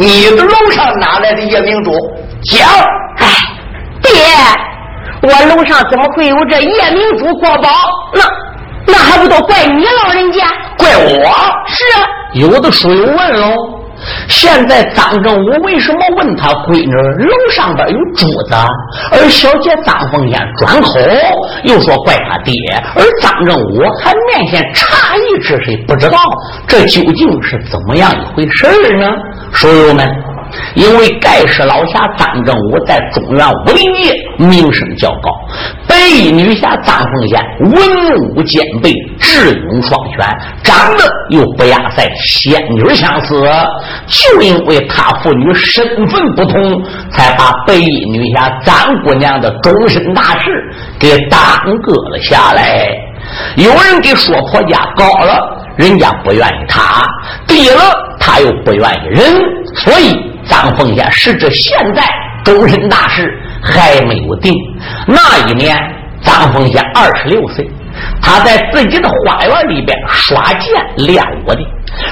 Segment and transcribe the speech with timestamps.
[0.00, 1.92] 你的楼上哪来的夜明珠？
[2.42, 2.66] 讲。
[3.18, 3.26] 哎，
[4.02, 4.10] 爹，
[5.20, 7.68] 我楼上怎么会有这夜明珠国宝？
[8.14, 8.22] 那
[8.86, 10.46] 那还不都怪你老人家？
[10.78, 11.12] 怪我？
[11.66, 13.54] 是啊，有的书友问喽。
[14.28, 16.94] 现在张正武为什么问他闺女
[17.26, 18.54] 楼上边有珠子，
[19.12, 20.94] 而小姐张凤仙转口
[21.64, 22.54] 又说怪他爹，
[22.96, 26.18] 而张正武还面现诧异之色，不知道
[26.66, 29.12] 这究竟是怎么样一回事呢？
[29.52, 30.08] 书友们。
[30.74, 35.30] 因为盖世老侠张正武在中原武林界名声较高，
[35.86, 40.26] 白衣女侠张凤仙文武兼备，智勇双全，
[40.64, 43.48] 长得又不亚赛仙女相似。
[44.08, 50.50] 就因为她父女身份不同，才把白衣女侠张姑娘的终身大事
[50.98, 51.40] 给耽
[51.84, 52.88] 搁了下来。
[53.54, 57.02] 有人给说婆家高了，人家不愿意他；
[57.46, 57.82] 低了，
[58.18, 59.42] 他又不愿意人，
[59.76, 60.30] 所以。
[60.48, 62.02] 张凤仙时至现在，
[62.42, 63.30] 终身大事
[63.62, 64.52] 还没有定。
[65.06, 65.76] 那一年，
[66.22, 67.70] 张凤仙二十六岁，
[68.20, 71.60] 他在自己的花园里边耍剑练武的。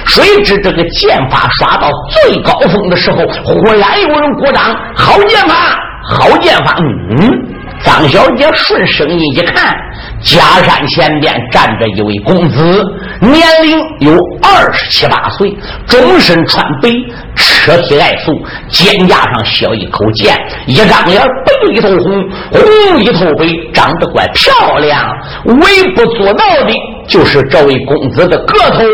[0.06, 5.54] 谁知这个剑法耍到最高峰的时候，忽然有人鼓掌：“好剑法，
[6.04, 6.76] 好剑法！”
[7.18, 7.47] 嗯。
[7.84, 9.74] 张小姐顺声音一看，
[10.22, 12.84] 假山前边站着一位公子，
[13.20, 15.56] 年龄有二十七八岁，
[15.86, 16.88] 终身穿白，
[17.36, 18.32] 车体爱素，
[18.68, 20.36] 肩胛上削一口剑，
[20.66, 25.08] 一张脸白里透红，红里透白，长得怪漂亮。
[25.44, 26.72] 微不足道的
[27.06, 28.84] 就是这位公子的个头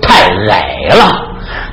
[0.00, 1.26] 太矮了。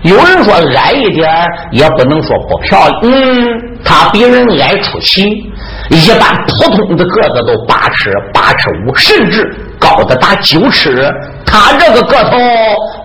[0.04, 1.28] 有人说矮一点
[1.72, 3.00] 也不能说不漂亮。
[3.04, 3.48] 嗯，
[3.84, 5.24] 他比人矮出奇。
[5.90, 9.42] 一般普通的个子都八尺、八尺五，甚至
[9.80, 11.10] 高的达九尺。
[11.46, 12.38] 他这个个头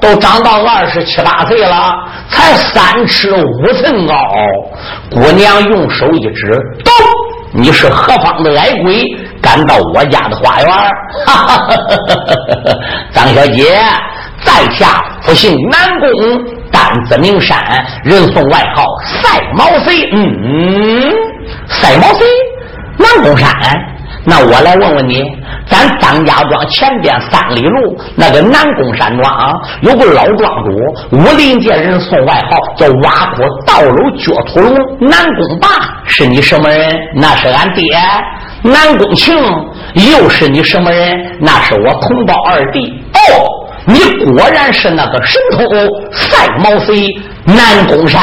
[0.00, 1.94] 都长到二十七八岁了，
[2.28, 4.14] 才三尺五寸高。
[5.12, 6.50] 姑娘用手一指
[6.84, 6.90] ：“走，
[7.52, 9.04] 你是何方的矮鬼，
[9.40, 10.68] 敢到我家的花园？”
[11.24, 12.74] 哈哈哈哈哈！
[13.12, 13.78] 张小姐，
[14.42, 16.10] 在下不姓南宫，
[16.72, 17.58] 单子名山，
[18.02, 18.84] 人送外号
[19.22, 20.08] 赛毛贼。
[20.12, 21.12] 嗯，
[21.68, 22.24] 赛毛贼。
[22.98, 23.50] 南宫山，
[24.24, 25.24] 那我来问问你，
[25.66, 34.74] 咱张家庄前边三里路那个南宫山庄啊有个老庄主，武林界人送外号叫挖苦道楼脚土龙。
[35.00, 35.68] 南宫霸
[36.06, 36.96] 是你什么人？
[37.16, 37.84] 那是俺爹。
[38.62, 39.34] 南宫庆
[39.94, 41.18] 又是你什么人？
[41.40, 43.02] 那是我同胞二弟。
[43.14, 45.58] 哦，你果然是那个神偷
[46.12, 47.08] 赛毛贼
[47.44, 48.20] 南宫山，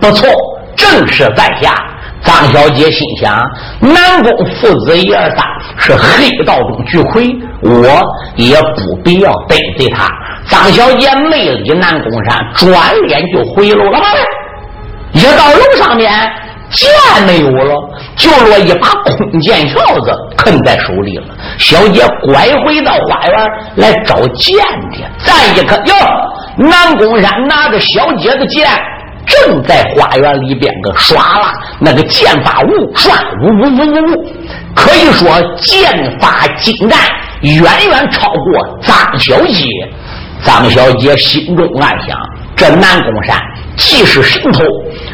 [0.00, 0.28] 不错，
[0.76, 1.74] 正是在下。
[2.22, 3.34] 张小姐心想：
[3.80, 5.38] 南宫父子一二三
[5.78, 8.02] 是黑道中巨魁，我
[8.36, 10.06] 也不必要得罪他。
[10.46, 13.98] 张小姐没理南宫山，转脸就回楼了。
[15.12, 16.12] 一到楼上面，
[16.70, 16.90] 剑
[17.26, 17.74] 没有了，
[18.20, 21.24] 就落一把空剑鞘子啃在手里了。
[21.56, 24.58] 小姐拐回到花园来找剑
[24.92, 25.94] 去，再一看，哟，
[26.58, 28.68] 南宫山拿着小姐的剑。
[29.26, 34.34] 正在花园里边个耍了，那个剑法无转，呜呜呜呜呜，
[34.74, 36.98] 可以说剑法精湛，
[37.42, 39.64] 远远超过张小姐。
[40.42, 42.18] 张小姐心中暗想：
[42.56, 43.38] 这南宫山
[43.76, 44.64] 既是神偷，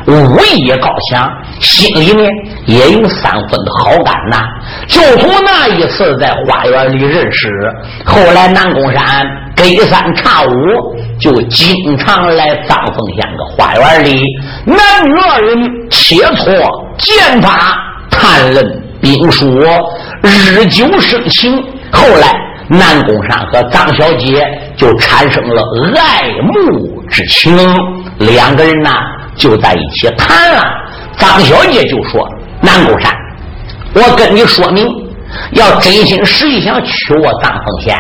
[0.07, 1.29] 武艺也高强，
[1.61, 2.31] 心里面
[2.67, 4.45] 也有三分的好感呐。
[4.87, 7.49] 就从那一次在花园里认识，
[8.05, 9.27] 后来南宫山
[9.57, 10.51] 隔三差五
[11.19, 14.23] 就经常来张凤仙的花园里，
[14.65, 16.69] 男女二人切磋
[16.99, 17.77] 剑法，
[18.11, 19.63] 谈论兵书，
[20.23, 21.63] 日久生情。
[21.93, 22.35] 后来。
[22.69, 24.45] 南宫山和张小姐
[24.77, 25.63] 就产生了
[25.95, 27.57] 爱慕之情，
[28.19, 28.91] 两个人呢
[29.37, 30.65] 就在一起谈了。
[31.19, 32.29] 张小姐就说
[32.61, 33.13] ：“南宫山，
[33.95, 34.87] 我跟你说明，
[35.53, 37.97] 要真心实意想娶我张凤仙，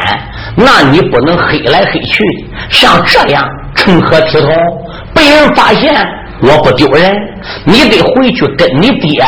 [0.56, 2.24] 那你不能黑来黑去，
[2.70, 4.50] 像这样成何体统？
[5.14, 5.94] 被人发现
[6.42, 7.14] 我不丢人，
[7.64, 9.24] 你得回去跟你爹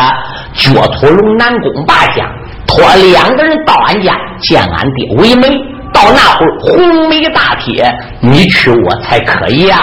[0.54, 2.28] 脚土龙南宫霸讲。”
[2.68, 5.48] 托两个人到俺家见俺爹为媒，
[5.90, 7.82] 到那会儿红梅大帖，
[8.20, 9.78] 你娶我才可以呀。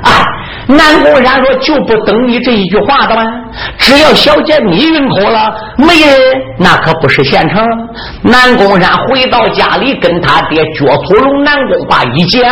[0.00, 0.24] 啊，
[0.70, 3.22] 南宫山说：“就不等你这一句话的吗？
[3.76, 6.18] 只要小姐你晕头了，没人，
[6.58, 7.60] 那可不是现成。”
[8.22, 12.42] 南宫山回到家里，跟他爹脚土龙南宫霸一讲，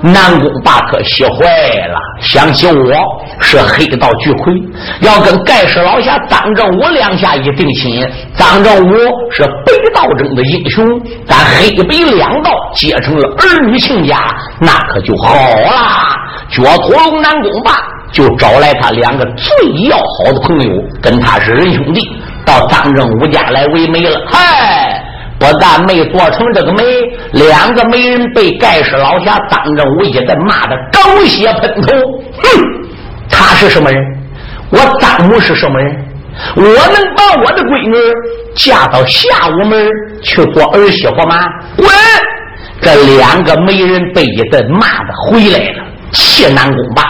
[0.00, 1.44] 南宫霸可喜坏
[1.88, 2.94] 了，想起我
[3.40, 4.54] 是黑道巨魁，
[5.00, 8.02] 要跟盖世老侠张正武两下一定亲。
[8.34, 8.94] 张正武
[9.30, 10.84] 是北道中的英雄，
[11.26, 14.16] 咱黑北两道结成了儿女亲家，
[14.60, 16.21] 那可就好了。
[16.52, 17.72] 脚土龙南宫霸
[18.12, 20.70] 就找来他两个最要好的朋友，
[21.00, 22.00] 跟他是仁兄弟，
[22.44, 24.20] 到张正武家来为媒了。
[24.30, 25.02] 嗨，
[25.38, 26.82] 不但没做成这个媒，
[27.32, 31.96] 两个媒人被盖世老侠张正武一顿骂的狗血喷头。
[32.42, 32.62] 哼，
[33.30, 34.02] 他是什么人？
[34.68, 36.04] 我张母是什么人？
[36.56, 37.96] 我能把我的闺女
[38.54, 39.88] 嫁到下屋门
[40.22, 41.46] 去做儿媳妇吗？
[41.76, 41.88] 滚！
[42.82, 45.84] 这两个媒人被一顿骂的回来了。
[46.12, 47.04] 气南宫吧，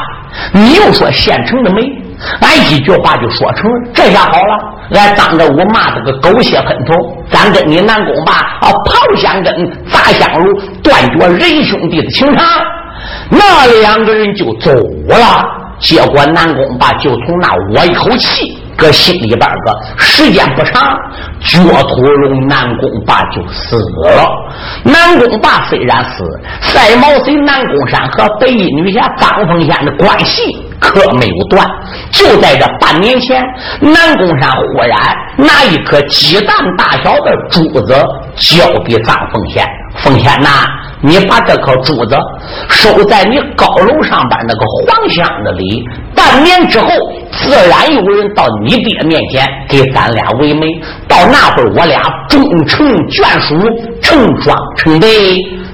[0.52, 1.82] 你又说现成的媒，
[2.40, 3.90] 俺一句话就说成了。
[3.92, 6.94] 这下好了，俺当着我骂这个狗血喷头，
[7.30, 9.52] 咱跟你南宫吧啊刨香根
[9.90, 12.46] 砸香炉，断绝仁兄弟的情长。
[13.28, 14.70] 那两个人就走
[15.08, 15.44] 了，
[15.78, 18.56] 结果南宫吧就从那窝一口气。
[18.82, 20.82] 搁心里边个时间不长，
[21.40, 24.28] 脚土龙南宫霸就死了。
[24.82, 26.24] 南宫霸虽然死，
[26.60, 30.42] 赛毛贼南宫山和北一女侠张凤仙的关系
[30.80, 31.64] 可没有断。
[32.10, 33.40] 就在这半年前，
[33.80, 34.98] 南宫山忽然
[35.36, 37.94] 拿一颗鸡蛋大小的珠子
[38.34, 39.64] 交给张凤仙，
[39.98, 40.48] 凤仙呐。
[41.04, 42.16] 你把这颗珠子
[42.68, 46.86] 收在你高楼上边那个黄箱子里，半年之后，
[47.32, 50.66] 自然有人到你爹面前给咱俩为媒。
[51.08, 53.56] 到那会儿，我俩终成眷属，
[54.00, 55.08] 成双成对。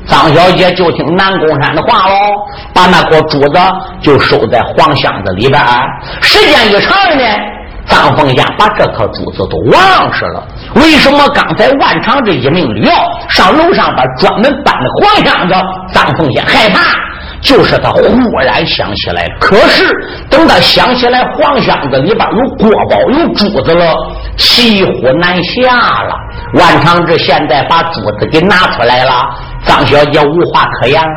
[0.07, 2.15] 张小姐就听南宫山的话喽，
[2.73, 3.59] 把那颗珠子
[4.01, 5.61] 就收在黄箱子里边。
[6.23, 7.25] 时间一长呢。
[7.87, 10.47] 张凤仙把这颗珠子都忘失了。
[10.75, 12.87] 为什么刚才万长这一名旅
[13.31, 15.55] 上楼上边专门搬的黄箱子？
[15.95, 16.81] 张凤仙害怕，
[17.41, 18.03] 就是他忽
[18.41, 19.27] 然想起来。
[19.41, 19.85] 可是
[20.31, 23.95] 等他想起来黄箱子里边有国宝有珠子了，
[24.37, 26.15] 骑虎难下了。
[26.55, 29.13] 万长志现在把珠子给拿出来了，
[29.65, 31.11] 张小姐无话可言了。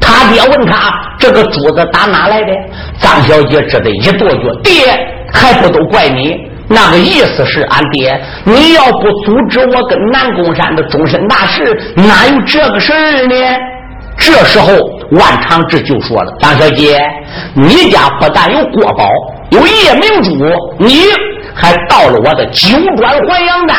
[0.00, 2.52] 他爹问他这个珠子打哪来的？
[3.00, 4.98] 张小姐只得一跺脚，爹。
[5.32, 6.34] 还不都怪你？
[6.66, 13.34] 那个意思是，俺爹，你要不阻止我跟南宫山的终身大事，哪有这个事儿呢？
[14.16, 14.74] 这时候，
[15.12, 16.98] 万长志就说了：“张小姐，
[17.54, 19.08] 你家不但有国宝，
[19.50, 20.30] 有夜明珠，
[20.78, 21.02] 你
[21.54, 23.76] 还盗了我的九转还阳丹、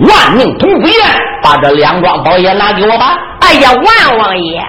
[0.00, 0.96] 万命同福宴，
[1.42, 4.62] 把这两桩宝也拿给我吧。”哎呀，万王爷。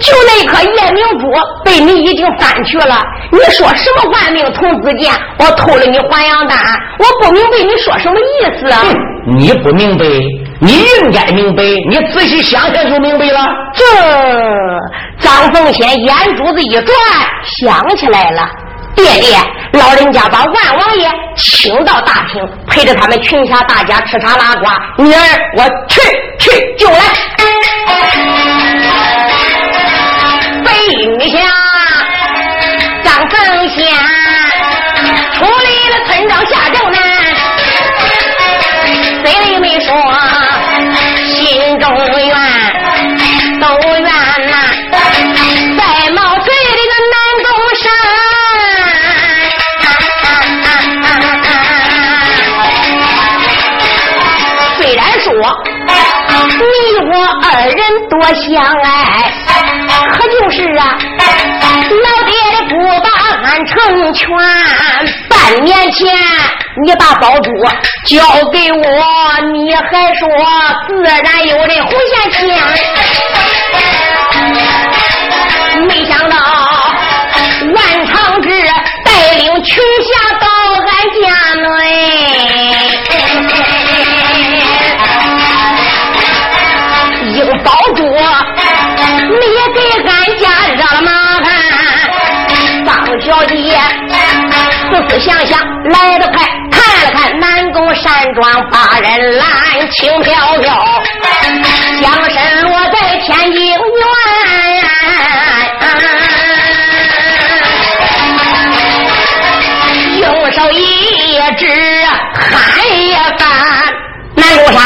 [0.00, 1.28] 就那颗夜明珠
[1.62, 2.98] 被你已经翻去了，
[3.30, 5.12] 你说什么万命童子剑？
[5.38, 6.58] 我偷了你还阳丹，
[6.98, 8.80] 我不明白你说什么意思啊？
[9.36, 10.04] 你不明白，
[10.64, 13.46] 你应该明白，你仔细想想就明白了。
[13.74, 13.84] 这
[15.18, 16.88] 张凤仙眼珠子一转，
[17.60, 18.48] 想起来了，
[18.96, 19.36] 爹爹，
[19.72, 25.02] 老人家把万王爷请到大厅，陪着他们群侠大家吃茶拉呱。
[25.02, 25.18] 女儿，
[25.58, 26.00] 我去
[26.38, 26.96] 去就来。
[31.18, 31.38] 女侠
[33.02, 33.86] 张凤仙
[58.24, 58.86] 人多相爱。
[60.12, 60.96] 可就是啊，
[61.90, 63.08] 老爹的不把
[63.42, 63.74] 俺成
[64.14, 64.26] 全。
[65.28, 66.06] 半年前
[66.84, 67.50] 你把宝珠
[68.06, 68.16] 交
[68.50, 68.82] 给我，
[69.52, 70.28] 你还说
[70.88, 72.38] 自然有人胡下钱。
[75.86, 76.36] 没想到
[77.74, 78.48] 万长志
[79.04, 80.46] 带领群侠到
[80.80, 80.88] 俺
[81.20, 81.22] 家
[81.60, 81.82] 内，
[93.24, 93.54] 小姐
[94.90, 99.46] 思思想想来得快，看了看南宫山庄八人拦，
[99.90, 101.02] 轻飘飘，
[102.02, 103.80] 将身落在天津院，
[110.20, 110.76] 用手一
[111.56, 111.66] 指，
[112.34, 112.52] 喊
[113.08, 113.48] 呀翻，
[114.36, 114.82] 南宫山，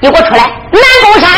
[0.00, 0.42] 你给我出来！
[0.72, 1.30] 南宫山，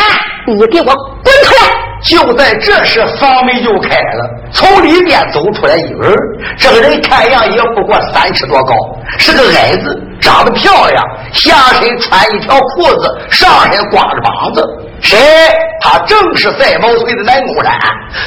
[0.47, 1.84] 你给我滚出来！
[2.05, 4.29] 就在这时，房门就开了。
[4.51, 6.15] 从里面走出来一个人，
[6.57, 8.75] 这个人看样也不过三尺多高，
[9.17, 14.63] 是个矮子，长得漂亮，下身穿一条裤子，上身光着膀子。
[15.01, 15.17] 谁？
[15.81, 17.73] 他正是赛毛腿的南宫山。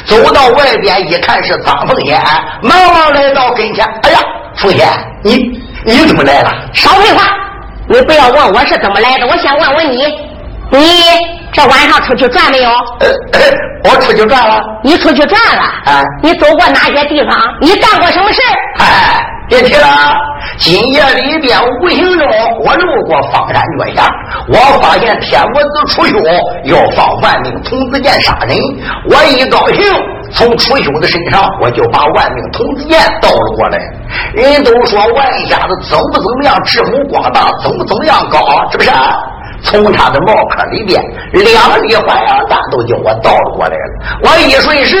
[0.05, 2.21] 走到外边一看是张凤仙，
[2.61, 3.85] 忙忙来到跟前。
[4.03, 4.19] 哎呀，
[4.57, 4.87] 凤仙，
[5.23, 5.37] 你
[5.85, 6.51] 你怎么来了？
[6.73, 7.23] 少废话，
[7.87, 10.03] 你不要问我是怎么来的，我先问问你，
[10.71, 10.79] 你。
[11.51, 12.69] 这晚上出去转没有？
[12.99, 13.09] 呃，
[13.89, 14.63] 我出去转了。
[14.83, 15.63] 你出去转了？
[15.91, 17.35] 啊，你走过哪些地方？
[17.59, 18.39] 你干过什么事
[18.77, 19.87] 哎，别提了。
[20.57, 22.27] 今夜里边无形中，
[22.63, 24.11] 我路过方山脚下，
[24.47, 26.19] 我发现天国子楚修
[26.65, 28.55] 要放万命童子剑杀人。
[29.09, 29.83] 我一高兴，
[30.31, 33.79] 从楚修的身上，我就把万命童子剑倒了过来。
[34.35, 38.39] 人都说万家子怎么怎么样，智谋广大，怎么怎么样高，
[38.71, 38.91] 是不是？
[39.61, 41.01] 从他的帽壳里边，
[41.33, 44.19] 两粒还阳丹都叫我倒过来了。
[44.23, 44.97] 我一顺势，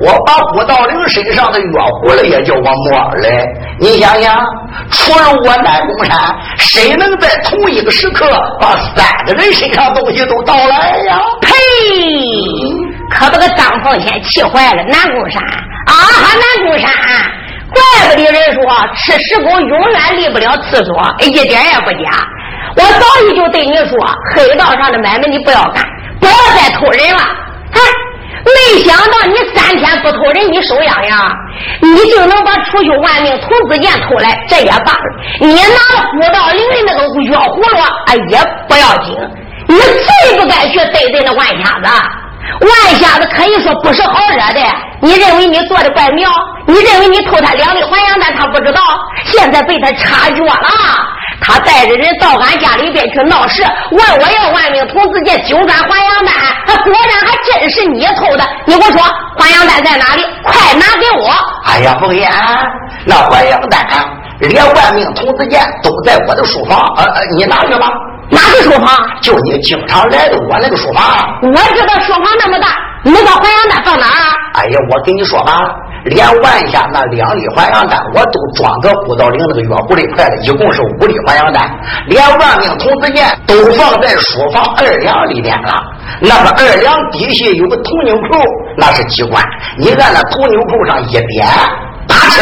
[0.00, 3.44] 我把古道陵身上的药壶了也叫我摸来。
[3.80, 4.46] 你想想，
[4.90, 6.16] 除了我南宫山，
[6.56, 8.26] 谁能在同一个时刻
[8.60, 11.20] 把三个人身上东西都倒来呀？
[11.40, 11.50] 呸！
[13.10, 14.82] 可把个张凤仙气坏了。
[14.84, 15.94] 南宫山啊，
[16.34, 16.90] 南宫山，
[17.70, 18.62] 怪不得人说
[18.94, 22.26] 吃石狗永远离不了厕所，一点也不假。
[22.74, 23.98] 我早已就对你说，
[24.34, 25.84] 黑道上的买卖你不要干，
[26.20, 27.20] 不要再偷人了。
[27.72, 27.80] 哎，
[28.44, 31.32] 没想到你三天不偷人，你手痒痒，
[31.80, 35.00] 你就能把出去万命童子剑偷来，这也罢了。
[35.40, 39.16] 你拿了古道陵的那个药葫芦，哎，也不要紧。
[39.68, 41.88] 你最不该去得罪那万瞎子，
[42.60, 44.60] 万瞎子可以说不是好惹的。
[45.00, 46.30] 你认为你做的怪妙？
[46.66, 48.80] 你认为你偷他两粒还阳丹，他不知道？
[49.24, 50.60] 现在被他察觉了。
[51.38, 56.34] 他带着人到俺家里边去闹事，问我要万命童子剑九转还阳丹，
[56.66, 58.44] 他果然还真是你偷的。
[58.64, 59.02] 你给我说
[59.38, 60.24] 还阳丹在哪里？
[60.42, 61.30] 快拿给我！
[61.66, 62.28] 哎呀，凤仙，
[63.04, 63.86] 那还阳丹
[64.40, 67.88] 连万命童子剑都在我的书房，呃呃，你拿去吧。
[68.30, 68.88] 哪个书房？
[69.20, 71.04] 就你经常来的我那个书房。
[71.42, 72.68] 我知道书房那么大，
[73.04, 74.20] 你把还阳丹放哪儿？
[74.54, 75.70] 哎呀，我跟你说吧。
[76.04, 81.68] 连万下那两粒还阳丹，我都装个古道陵那个药壶里块了，一共是五粒还阳丹。
[82.06, 85.82] 连万命童子剑都放在书房二两里面了。
[86.20, 88.40] 那个二两底下有个铜纽扣，
[88.76, 89.42] 那是机关。
[89.78, 91.48] 你按那铜纽扣上一点，
[92.06, 92.40] 打哧，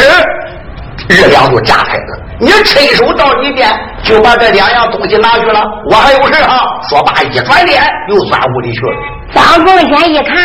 [1.10, 2.20] 二两就炸开了。
[2.40, 3.70] 你伸手到里边，
[4.02, 5.64] 就把这两样东西拿去了。
[5.90, 6.66] 我还有事啊！
[6.88, 8.96] 说罢，一转脸又钻屋里去了。
[9.34, 10.36] 张凤仙一看，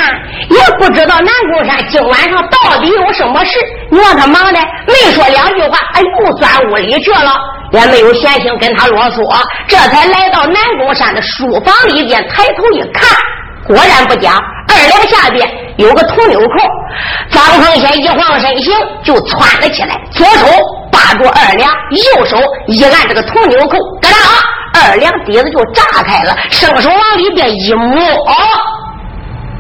[0.50, 3.60] 也不知道南宫山今晚上到底有什么事。
[3.90, 7.32] 你让他忙的，没说两句话，哎，又钻屋里去了，
[7.72, 9.46] 也没有闲心跟他啰嗦。
[9.68, 13.04] 这才来到南宫山的书房里边，抬头一看，
[13.68, 14.40] 果然不假，
[14.70, 16.46] 二梁下边有个铜纽扣。
[17.30, 18.74] 张凤仙一晃身形
[19.04, 20.46] 就窜了起来，左手
[20.92, 24.10] 扒住二梁，右手一按这个铜纽扣，咯哒，
[24.74, 27.98] 二梁底子就炸开了，伸手往里边一摸。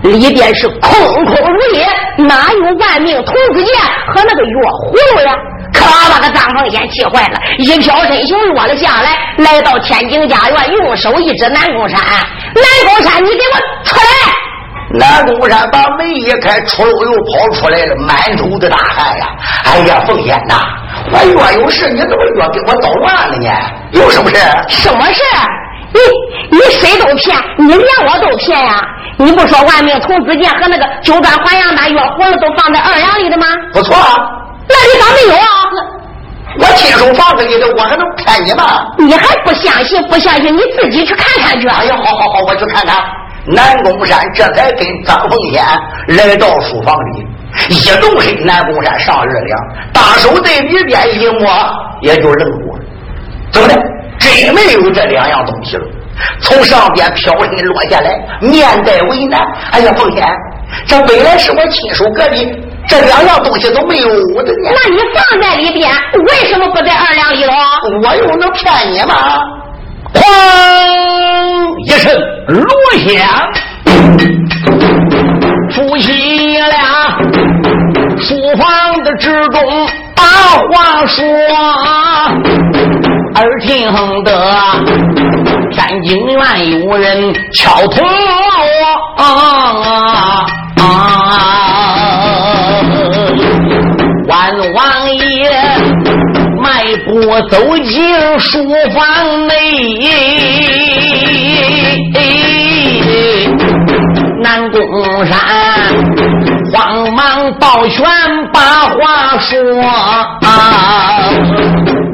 [0.02, 1.86] 里边是空空如也，
[2.18, 3.76] 哪有万命童子剑
[4.08, 5.36] 和那个药葫芦呀？
[5.74, 12.00] 可把个张凤仙气坏了，一飘身形落了下来，来到天津家园，用手一指南宫山
[12.56, 14.34] ：“南宫山，你给我出来！”
[14.92, 19.28] 南宫山把门一开，出溜又跑出来了，满头的大汗呀！
[19.66, 20.56] 哎呀，凤仙呐，
[21.12, 23.50] 我越有事，你怎么越给我捣乱了呢？
[23.92, 24.38] 有什么事？
[24.68, 25.22] 什么事？
[25.94, 28.84] 你你谁都骗，你连我都骗呀！
[29.18, 33.46] 你不说万命童子剑和那个九转还阳丹药葫芦都放在二阳里的吗？
[33.74, 34.18] 不错，啊
[34.68, 35.46] 那里咋没有啊？
[36.60, 38.88] 我亲手放给你的，我还能骗你吗？
[38.98, 40.02] 你还不相信？
[40.08, 41.68] 不相信你自己去看看去。
[41.68, 42.96] 哎呀，好好好，我去看看。
[43.52, 45.64] 南宫山这才跟张凤仙
[46.18, 47.28] 来到书房里，
[47.70, 49.60] 一动身，南宫山上二两，
[49.92, 51.50] 大手在里边一摸，
[52.02, 52.84] 也就愣住了。
[53.52, 53.76] 怎么的？
[54.20, 55.84] 真没有这两样东西了。
[56.42, 59.42] 从上边飘身落下来，面带为难。
[59.72, 60.28] 哎呀，凤仙，
[60.86, 62.36] 这本来是我亲手割的，
[62.88, 64.52] 这两样东西都没有我的。
[64.62, 65.90] 那你放在里边，
[66.28, 67.52] 为什么不在二两里头？
[68.04, 69.40] 我又能骗你吗？
[70.14, 70.20] 哐
[71.86, 72.12] 一声
[72.48, 72.66] 锣
[73.08, 73.18] 响，
[75.72, 77.18] 夫妻俩
[78.18, 79.62] 书房的之中
[80.16, 80.24] 把
[80.72, 81.24] 话说，
[83.36, 83.92] 耳听
[84.24, 84.30] 得。
[85.72, 86.40] 天津院
[86.82, 88.10] 有人敲铜锣，
[89.18, 90.46] 啊
[94.28, 94.34] 万
[94.74, 95.29] 王爷
[97.30, 99.54] 我走进书房内，
[104.42, 104.82] 南宫
[105.28, 105.38] 山
[106.74, 108.04] 慌忙抱拳
[108.52, 108.60] 把
[108.90, 109.80] 话说
[110.42, 111.30] 啊！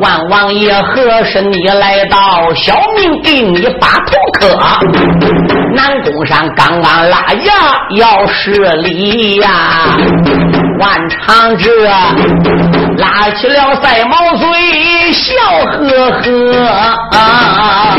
[0.01, 2.53] 万王爷，何时你来到？
[2.53, 4.49] 小命给你把头磕。
[5.73, 7.53] 南宫山刚刚拉牙
[7.91, 9.95] 要施礼呀，
[10.77, 11.69] 万长志
[12.97, 14.47] 拉起了赛毛嘴，
[15.15, 15.33] 笑
[15.65, 16.23] 呵呵
[17.11, 17.95] 啊！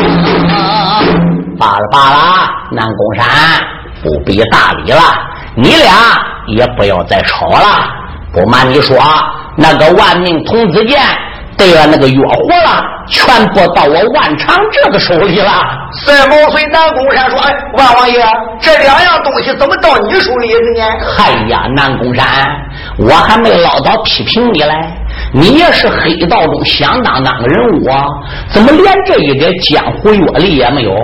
[1.59, 2.15] 罢了罢了，
[2.71, 3.25] 南宫山
[4.03, 5.01] 不必大礼了，
[5.55, 5.91] 你俩
[6.47, 7.89] 也不要再吵了。
[8.31, 8.97] 不瞒你说，
[9.57, 11.01] 那个万命童子剑。
[11.57, 15.51] 对了，那个药活了，全部到我万长这个手里了。
[16.05, 18.23] 三毛随南宫山说：“哎，万王爷，
[18.61, 20.83] 这两样东西怎么到你手里了呢？”
[21.17, 22.23] 嗨呀，南宫山，
[22.99, 24.71] 我还没唠叨批评你嘞。
[25.33, 28.05] 你也是黑道中响当当的人物啊，
[28.49, 30.95] 怎么连这一点江湖阅历也没有？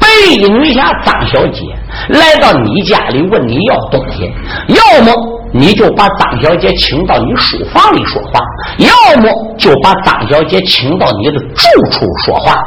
[0.00, 1.62] 白衣女侠张小姐
[2.08, 4.30] 来到你家里问你要东西，
[4.68, 5.12] 要么。
[5.54, 8.40] 你就把张小姐请到你书房里说话，
[8.78, 9.28] 要么
[9.58, 12.58] 就把张小姐请到你的住处说话。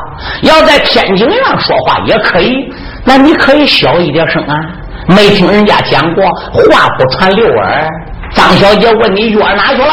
[0.43, 2.53] 要在天津院说话也可以，
[3.03, 4.55] 那你可以小一点声啊。
[5.07, 7.89] 没听人家讲过话不传六耳。
[8.35, 9.91] 张小姐问你药哪去了？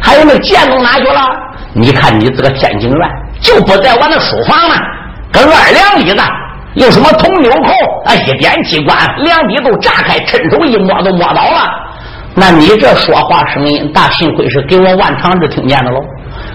[0.00, 1.28] 还有那剑都哪去了？
[1.74, 4.74] 你看你这个天津院就不在我那书房了，
[5.30, 6.16] 跟二两里子
[6.74, 7.72] 有什么铜纽扣
[8.04, 8.14] 啊？
[8.14, 11.70] 一点机关，两笔都炸开，伸手一摸都摸到了。
[12.34, 15.98] 那你这说话声音大，幸亏是给我万长志听见的喽。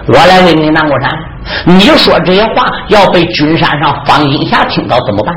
[0.08, 1.10] 我来问你，南国山，
[1.64, 5.34] 你说这些话要被君山上方金霞听到怎么办？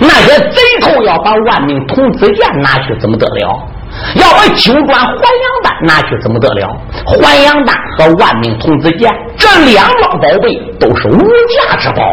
[0.00, 3.68] 那些贼头要把万命童子剑拿去怎么得了？
[4.16, 6.68] 要把九转还阳丹拿去怎么得了？
[7.06, 12.04] 还阳丹和万命童子剑这两桩宝贝都是无价之宝，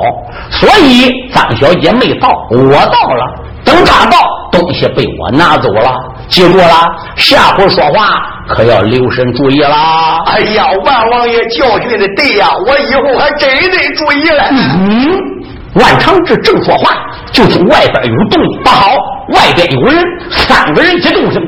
[0.49, 3.25] 所以张小姐没到，我到了。
[3.65, 4.17] 等他到，
[4.52, 5.93] 东西被我拿走了。
[6.28, 6.65] 记住了，
[7.17, 10.23] 下回说话可要留神注意啦！
[10.25, 14.43] 哎呀，万王爷教训的对呀，我以后还真得注意了。
[14.52, 15.19] 嗯，
[15.75, 16.95] 万长志正说话，
[17.32, 18.95] 就听外边有动静，不好，
[19.34, 21.42] 外边有人，三个人一动身，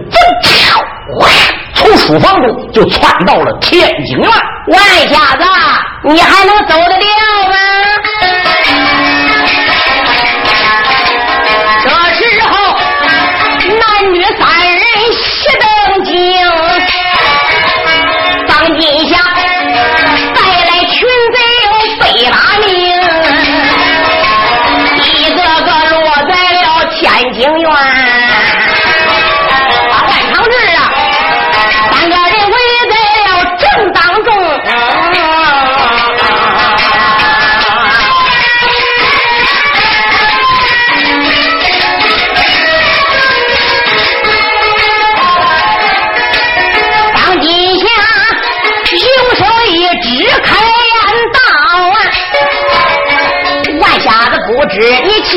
[1.19, 1.27] 哇，
[1.73, 4.29] 从书房中就窜到了天井院。
[4.67, 5.43] 外家子，
[6.03, 7.55] 你还能走得了吗？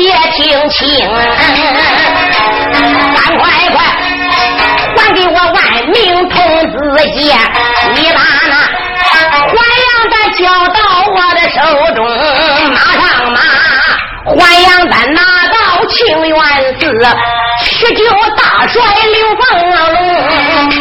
[0.05, 0.79] 也听清，
[3.15, 3.75] 赶快快
[4.97, 6.35] 还给我万命童
[6.71, 6.73] 子
[7.13, 7.23] 剑！
[7.95, 8.53] 你把那
[9.47, 11.57] 还阳丹交到我的手
[11.95, 11.99] 中，
[12.71, 13.39] 马上马
[14.35, 15.55] 还阳丹拿到
[15.87, 15.95] 清
[16.27, 16.35] 源
[16.79, 16.83] 寺，
[17.63, 17.99] 去救
[18.35, 18.73] 大帅
[19.11, 19.75] 刘凤龙。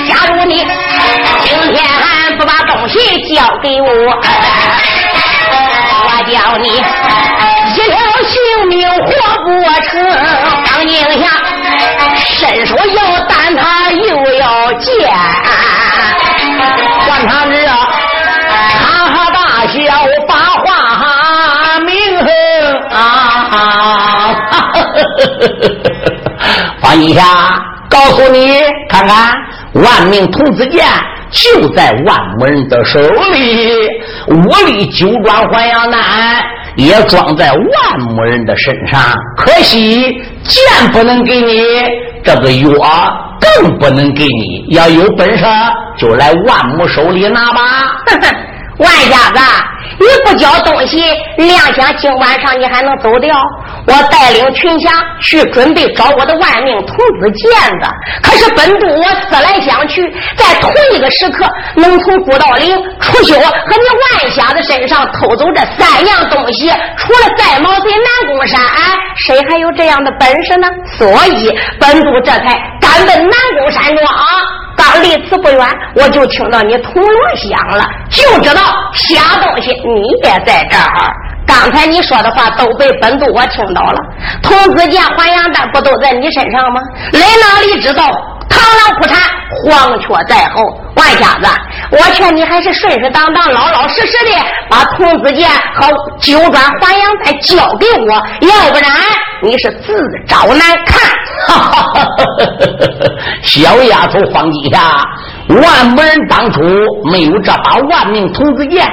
[0.06, 0.52] 假如你
[1.42, 1.78] 今天
[2.38, 2.94] 不把东西
[3.34, 3.86] 交给我，
[6.06, 8.32] 我叫你一条性
[8.68, 9.04] 命活
[9.44, 9.46] 不
[9.82, 9.90] 成，
[10.64, 11.24] 张静霞
[12.16, 14.06] 伸手要担他又
[14.38, 14.88] 要见，
[17.06, 17.72] 关长志哈
[19.06, 19.76] 哈大笑
[20.28, 20.66] 把话
[21.80, 21.90] 明
[22.90, 22.98] 啊！
[26.80, 27.22] 放一下，
[27.90, 29.34] 告诉你看看，
[29.74, 30.86] 万命童子剑
[31.30, 33.88] 就在万某人的手里，
[34.28, 36.00] 我力九转还阳丹。
[36.76, 39.00] 也装在万木人的身上，
[39.36, 40.02] 可惜
[40.42, 41.52] 剑不能给你，
[42.24, 42.68] 这个药
[43.40, 44.66] 更不能给你。
[44.70, 45.44] 要有本事，
[45.96, 47.60] 就来万木手里拿吧。
[48.78, 49.40] 万家子，
[50.00, 51.02] 你不交东西，
[51.36, 53.36] 亮想今晚上你还能走掉？
[53.86, 57.88] 我带领群侠去准备找我的万命童子剑子。
[58.22, 60.02] 可是本都我思来想去，
[60.36, 68.58] 在同一个时刻能从古道岭、楚修和你万瞎子身上偷走这三样东西，除了在毛贼南宫山，
[69.16, 70.66] 谁还有这样的本事呢？
[70.98, 74.08] 所以本都这才赶奔南宫山庄。
[74.76, 81.12] 刚离此不远，我就听到你铜锣响了，就知道瞎东西你也在这儿。
[81.46, 84.00] 刚才你说的话都被本督我听到了，
[84.42, 86.80] 童子剑、还阳丹不都在你身上吗？
[87.12, 88.02] 来哪里知道
[88.48, 89.18] 螳螂捕蝉，
[89.62, 90.62] 黄雀在后。
[90.96, 91.48] 万瞎子，
[91.90, 94.30] 我劝你还是顺顺当当、老老实实的
[94.68, 95.88] 把童子剑和
[96.20, 98.12] 九转还阳再交给我，
[98.46, 98.90] 要不然
[99.42, 99.92] 你是自
[100.26, 101.10] 找难看。
[103.42, 105.02] 小丫头方金霞，
[105.48, 106.60] 万不人当初
[107.10, 108.88] 没有这把万命童子剑。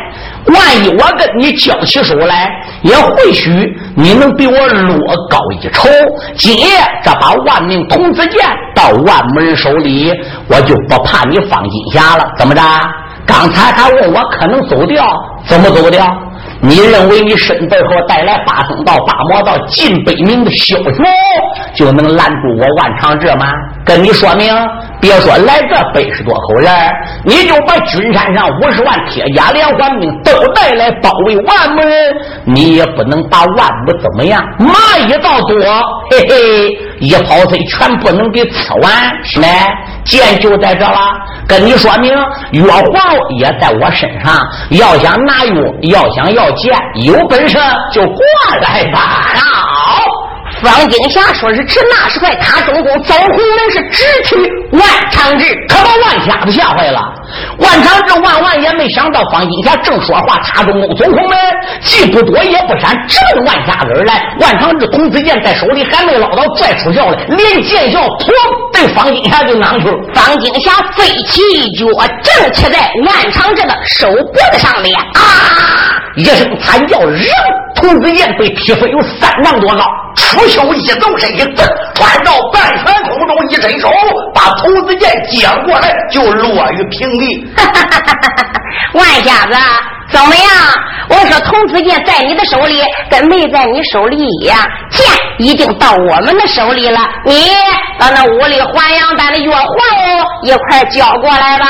[0.48, 2.50] 万一我跟你交起手来，
[2.82, 3.52] 也或许
[3.96, 4.98] 你能比我落
[5.30, 5.88] 高一筹。
[6.36, 6.66] 今夜
[7.04, 8.44] 这把万命童子剑
[8.76, 10.12] 到万门手里，
[10.48, 12.26] 我就不怕你放金霞了。
[12.38, 12.62] 怎么着？
[13.26, 15.06] 刚才还问我可能走掉，
[15.46, 16.06] 怎么走掉？
[16.60, 21.06] 你认为你身背后带来八僧道、八魔道、近百名的枭雄，
[21.76, 23.46] 就能拦住我万长志吗？
[23.84, 24.48] 跟你说明，
[25.00, 26.72] 别说来这百十多口人，
[27.26, 31.84] 你就把军山上五十万铁甲连环兵都带来包围万门，
[32.46, 34.42] 你也不能把万武怎么样。
[34.60, 35.58] 蚂蚁到多，
[36.12, 38.92] 嘿嘿，一跑腿全不能给吃完。
[39.42, 39.74] 来，
[40.06, 41.00] 剑就在这了，
[41.48, 42.14] 跟你说明，
[42.52, 44.48] 月皇也在我身上。
[44.70, 47.58] 要想拿药，要想要剑，有本事
[47.92, 48.22] 就过
[48.62, 49.00] 来吧。
[49.36, 50.11] 好。
[50.62, 54.36] 方金霞说是吃那时快他中宫走红门是直取
[54.72, 57.02] 万长志，可把万瞎子吓坏了。
[57.58, 61.38] 万长志万万也没想到方金霞正说话，他中宫走红门，
[61.84, 64.22] 既不躲也不闪，直奔万瞎子而来。
[64.40, 68.32] 万长志童子剑在手里还没捞到，拽出鞘来，连剑鞘突
[68.72, 69.98] 对方金霞就攮去了。
[70.14, 71.86] 方金霞飞起一脚，
[72.24, 75.98] 正切在万长志的手脖子上面，啊！
[76.18, 77.26] 一声惨叫，人
[77.82, 79.84] 童子剑被劈飞有三丈多高。
[80.16, 81.66] 出鞘一纵身，一蹬，
[81.96, 83.90] 穿到半悬空中，一伸手
[84.34, 87.48] 把童子剑接过来，就落于平地。
[88.94, 89.58] 万瞎子，
[90.12, 90.46] 怎么样？
[91.10, 94.58] 我说童子剑在你的手里，跟没在你手里一样。
[94.90, 95.06] 剑
[95.40, 97.50] 已经到我们的手里了，你
[97.98, 99.68] 把那屋里还阳丹的药黄
[100.44, 101.66] 一块交过来吧。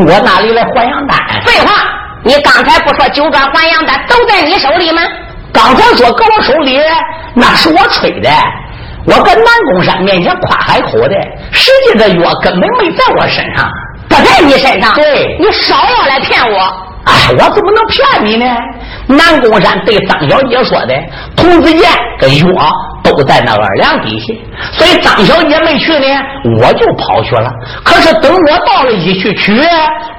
[0.00, 1.18] 我哪里来还阳丹？
[1.44, 1.72] 废话，
[2.24, 5.02] 你刚才不说九转还阳丹都在你手里吗？
[5.52, 6.80] 刚才说搁我手里，
[7.34, 8.28] 那是我吹的。
[9.06, 11.14] 我跟南宫山面前夸海口的，
[11.52, 13.70] 实际这药根本没在我身上，
[14.08, 14.94] 不在你身上。
[14.94, 16.83] 对，你少要来骗我。
[17.04, 18.46] 哎，我怎么能骗你呢？
[19.06, 20.94] 南宫山对张小姐说的，
[21.36, 24.34] 童子剑跟药都在那二两底下，
[24.72, 26.06] 所以张小姐没去呢，
[26.60, 27.50] 我就跑去了。
[27.84, 29.60] 可是等我到了一去取，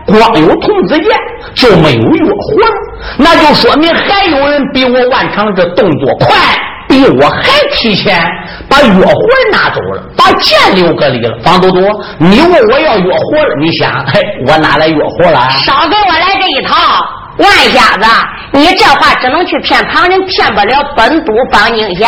[0.05, 1.09] 光有童子剑，
[1.55, 2.67] 就没有药魂，
[3.17, 6.35] 那就说明还有人比我万长这动作快，
[6.95, 8.25] 比我还提前
[8.69, 11.37] 把药魂拿走了，把剑留给你了。
[11.43, 11.81] 方多多，
[12.17, 15.49] 你问我要药魂了，你想，嘿，我哪来药魂了？
[15.49, 16.73] 少给我来这一套。
[17.37, 18.07] 万瞎子，
[18.53, 22.07] 你这话只能去骗旁人，骗不了本都方金霞。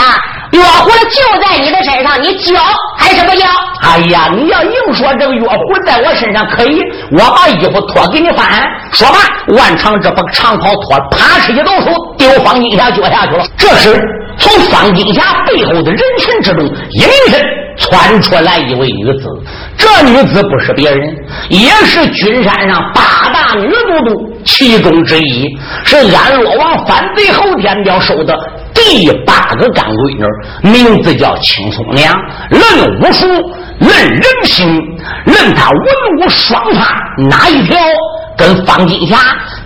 [0.52, 2.56] 药壶就在你的身上，你交
[2.98, 3.46] 还是不交？
[3.82, 8.48] 哎呀，你要硬说这个药壶在我身上可以，我把衣服脱给你翻。
[8.94, 9.18] 说吧，
[9.50, 13.46] 万长这把长袍脱，啪哧一抖手，丢方金霞脚下去了。
[13.58, 14.02] 这时，
[14.40, 17.42] 从方金霞背后的人群之中，隐身
[17.78, 19.28] 窜出来一位女子。
[19.78, 21.16] 这女子不是别人，
[21.50, 24.34] 也是君山上八大女都督。
[24.46, 25.46] 其中之一
[25.84, 28.34] 是安乐王反贼后天彪收的
[28.74, 30.16] 第八个干闺
[30.64, 32.14] 女，名字叫青松娘。
[32.50, 33.28] 论武术，
[33.80, 34.66] 论人心，
[35.26, 35.80] 论她文
[36.20, 36.82] 武双全，
[37.30, 37.78] 哪一条
[38.38, 39.18] 跟方金霞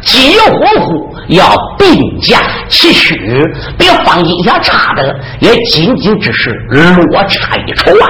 [0.02, 3.16] 几乎乎要并驾齐驱？
[3.78, 6.50] 比方金霞差的也仅仅只是
[7.12, 8.08] 落差一筹啊！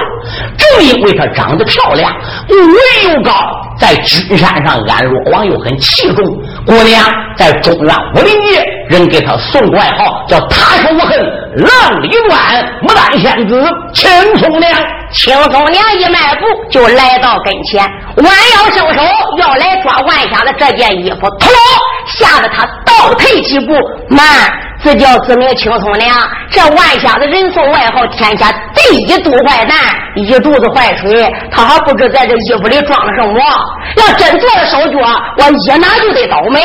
[0.56, 2.12] 正因为她长得漂亮，
[2.48, 3.32] 武艺又高。
[3.78, 6.24] 在君山上，安若王又很器重
[6.66, 7.04] 姑娘，
[7.36, 11.18] 在中浪武林界，人给他送外号叫“踏手无痕
[11.56, 12.40] 浪里乱
[12.82, 14.70] 牡丹仙子青松娘”。
[15.12, 17.84] 青松娘一迈步就来到跟前，
[18.16, 19.02] 弯腰伸手
[19.36, 21.50] 要来抓万霞的这件衣服，突
[22.06, 23.74] 吓得他倒退几步，
[24.08, 24.24] 慢。
[24.82, 26.12] 自叫自命青松娘，
[26.50, 29.78] 这万瞎子人送外号天下第一毒坏蛋，
[30.16, 33.40] 一肚子坏水，他还不知在这衣服里装了什么。
[33.96, 34.98] 要真做了手脚，
[35.38, 36.60] 我一拿就得倒霉。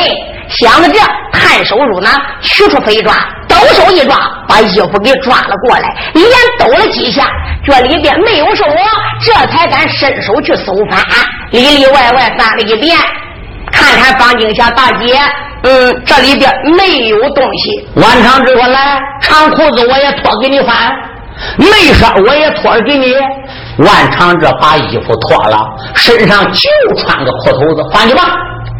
[0.48, 0.98] 想着这，
[1.30, 3.14] 探手入囊，取出飞抓，
[3.46, 4.16] 抖手一抓，
[4.48, 6.26] 把衣服给抓了过来，连
[6.58, 7.30] 抖了几下，
[7.64, 8.74] 这里边没有什么，
[9.20, 11.00] 这才敢伸手去搜翻，
[11.52, 12.96] 里里外外翻了一遍，
[13.72, 15.18] 看看方静霞大姐。
[15.64, 17.88] 嗯，这里边没有东西。
[17.96, 20.92] 万长志说：“来，长裤子我也脱给你翻，
[21.56, 23.12] 内衫我也脱给你。”
[23.84, 25.58] 万长志把衣服脱了，
[25.96, 28.22] 身上就穿个裤头子，换去吧。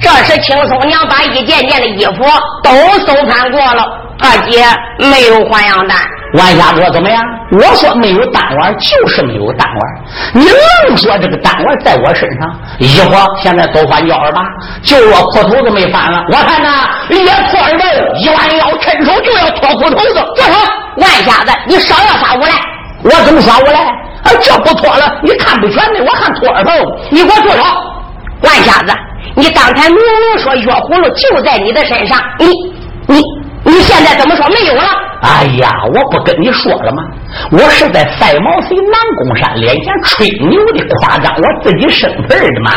[0.00, 2.24] 这时青松娘把一件件的衣服
[2.62, 2.70] 都
[3.04, 3.84] 搜翻过了，
[4.20, 4.64] 二姐
[4.98, 5.98] 没有还阳丹。
[6.34, 7.24] 万家哥怎么样？
[7.52, 9.80] 我说没有单丸，就是没有单丸。
[10.34, 14.42] 你愣说这个单丸在我身上，一会儿现在都翻叫二八，
[14.82, 16.22] 就我裤头子没翻了。
[16.28, 17.86] 我看呐，也破耳朵，
[18.18, 20.14] 一弯腰伸手就要脱裤头子。
[20.36, 20.58] 住手！
[20.96, 22.52] 万瞎子，你少要耍无赖！
[23.04, 23.80] 我怎么耍无赖？
[24.24, 26.70] 啊，这不脱了，你看不全的，我看脱二头。
[27.10, 27.62] 你给我住手！
[28.42, 28.92] 万瞎子，
[29.34, 32.46] 你刚才明明说月葫芦就在你的身上，你
[33.06, 33.22] 你
[33.68, 34.82] 你现在怎么说没有了？
[35.20, 37.02] 哎呀，我不跟你说了吗？
[37.50, 42.70] 我是在赛毛遂南宫山脸前吹牛的，夸张我自己身份的嘛。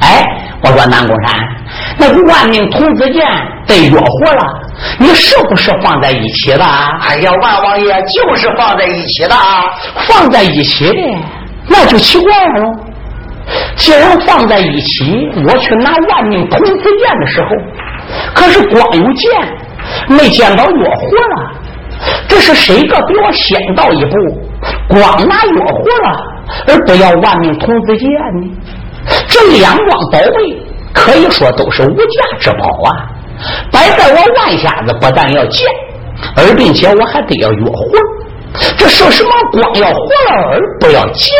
[0.00, 0.22] 哎，
[0.62, 1.34] 我说南宫山，
[1.96, 3.24] 那个万命童子剑
[3.66, 4.44] 被约活了，
[4.98, 6.64] 你是不是放在一起的？
[6.64, 9.36] 哎呀，万王爷就是放在一起的，
[10.06, 11.00] 放在一起的，
[11.68, 12.70] 那就奇怪了。
[13.76, 17.48] 既然放在一起，我去拿万命童子剑的时候，
[18.34, 19.30] 可是光有剑，
[20.08, 21.52] 没见到约活了。
[22.28, 24.16] 这是谁个比我先到一步？
[24.88, 26.16] 光拿药活了，
[26.66, 28.08] 而不要万命童子剑
[28.40, 28.50] 呢？
[29.28, 32.90] 这两桩宝贝可以说都是无价之宝啊！
[33.70, 35.66] 摆在我万瞎子不但要剑，
[36.36, 37.98] 而并且我还得要药活。
[38.76, 41.34] 这说什么光要活了而不要剑？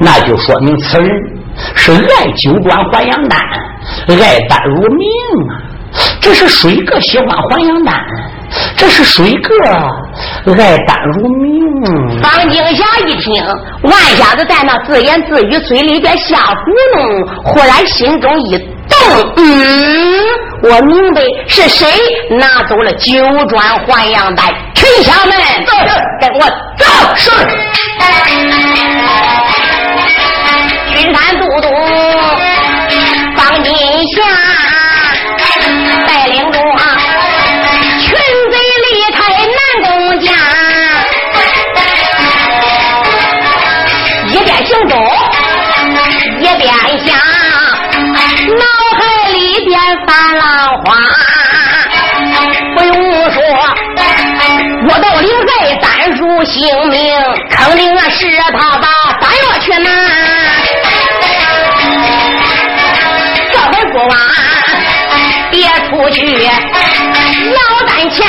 [0.00, 1.10] 那就说明此人
[1.74, 3.38] 是爱酒庄还阳丹，
[4.08, 5.06] 爱丹如命
[5.48, 5.69] 啊！
[6.20, 7.94] 这是谁个喜欢还阳丹？
[8.76, 9.54] 这是谁个
[10.54, 12.20] 爱丹如命。
[12.22, 13.42] 方静霞一听，
[13.82, 18.98] 万瞎子在那自言自语，嘴里边瞎咕哝，忽然心中一动，
[19.36, 19.42] 嗯，
[20.62, 21.88] 我明白是谁
[22.38, 23.12] 拿走了九
[23.46, 24.46] 转还阳丹。
[24.74, 25.34] 群侠们，
[26.20, 26.40] 跟我
[26.76, 26.84] 走。
[27.16, 27.30] 是。
[30.92, 31.68] 巡山都督
[56.50, 57.14] 性命，
[57.48, 58.26] 肯定啊是
[58.58, 58.88] 他把
[59.20, 59.90] 丹药去拿。
[63.52, 64.18] 这回说完，
[65.50, 66.20] 别出去，
[67.52, 68.26] 老胆前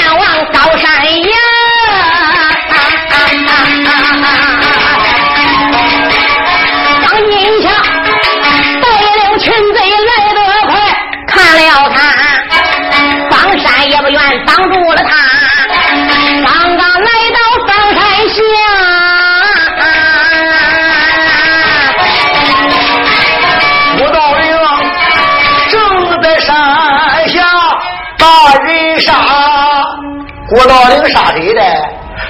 [30.51, 31.61] 郭道陵杀谁的？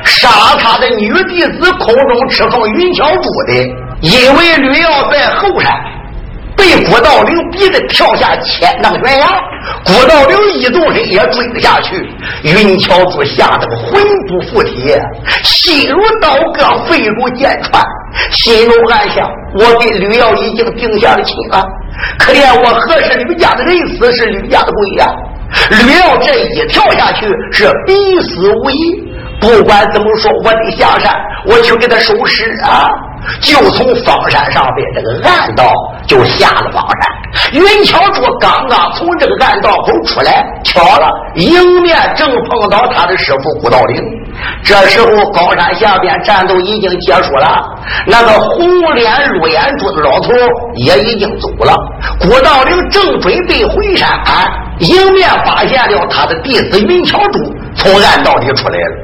[0.03, 0.29] 杀
[0.59, 3.53] 他的女弟子空中赤凤云巧珠的。
[4.01, 5.71] 因为吕耀在后山
[6.55, 9.27] 被郭道陵逼得跳下千丈悬崖，
[9.83, 12.07] 郭道陵一动身也追了下去。
[12.43, 14.95] 云巧珠吓得魂不附体，
[15.43, 17.83] 心如刀割，肺如剑穿，
[18.31, 21.63] 心中暗想：我跟吕耀已经定下了亲了，
[22.19, 25.07] 可怜我何时你们家的人死是吕家的鬼呀？
[25.71, 29.11] 吕耀这一跳下去是必死无疑。
[29.39, 31.11] 不管怎么说，我得下山，
[31.47, 32.87] 我去给他收尸啊！
[33.39, 35.73] 就从方山上边这个暗道
[36.05, 37.51] 就下了方山。
[37.51, 43.97] 云巧柱刚刚从这个暗道口出来，巧了，迎面正碰到他的师傅古道陵。
[44.63, 47.61] 这时候高山下边战斗已经结束了，
[48.05, 50.29] 那个红脸绿眼珠的老头
[50.75, 51.75] 也已经走了。
[52.19, 54.09] 古道陵正准备回山。
[54.79, 57.39] 迎面发现了他的弟子云桥珠
[57.75, 58.95] 从暗道里出来了，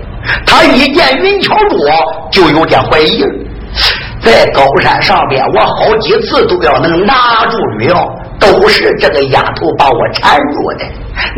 [0.44, 1.78] 他一见云桥珠
[2.32, 3.30] 就有点怀疑了。
[4.20, 10.86] 在高山上边，我好几次都要能拿住吕耀，都是这个丫头把我缠住的。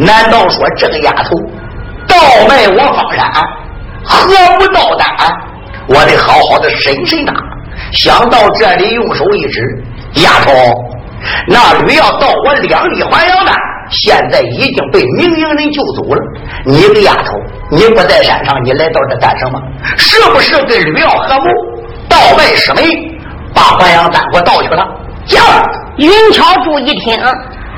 [0.05, 1.35] 难道说这个丫头
[2.07, 2.15] 倒
[2.47, 3.29] 卖我方山，
[4.29, 5.07] 何不倒胆？
[5.87, 7.33] 我得好好的审审他。
[7.91, 9.61] 想到这里，用手一指，
[10.15, 10.53] 丫头，
[11.47, 13.55] 那吕耀到我两粒还阳丹。
[13.89, 16.21] 现在已经被明营人救走了。
[16.63, 17.33] 你个丫头，
[17.71, 19.59] 你不在山上，你来到这干什么？
[19.97, 21.45] 是不是跟吕耀合谋，
[22.07, 22.83] 倒卖师门，
[23.51, 24.85] 把还阳丹给我盗去了？
[25.25, 25.41] 叫
[25.97, 27.17] 云巧珠一听，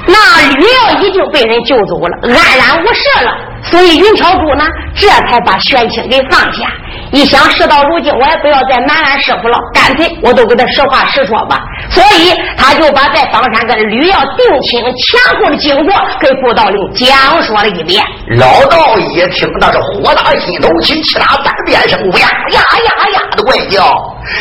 [0.05, 3.31] 那吕耀已经被人救走了，安然无事了。
[3.63, 6.67] 所以云巧珠呢，这才把玄清给放下。
[7.11, 11.61] 一想事到如今，我也不要再瞒俺师傅了，干脆我都跟他实话实说吧。
[11.89, 18.03] 所以他就把在方山跟吕耀定亲前后的经过给顾道陵讲说了一遍。
[18.37, 23.83] 老道一听，那是火大心头起，其他三遍声呀呀呀呀的怪叫，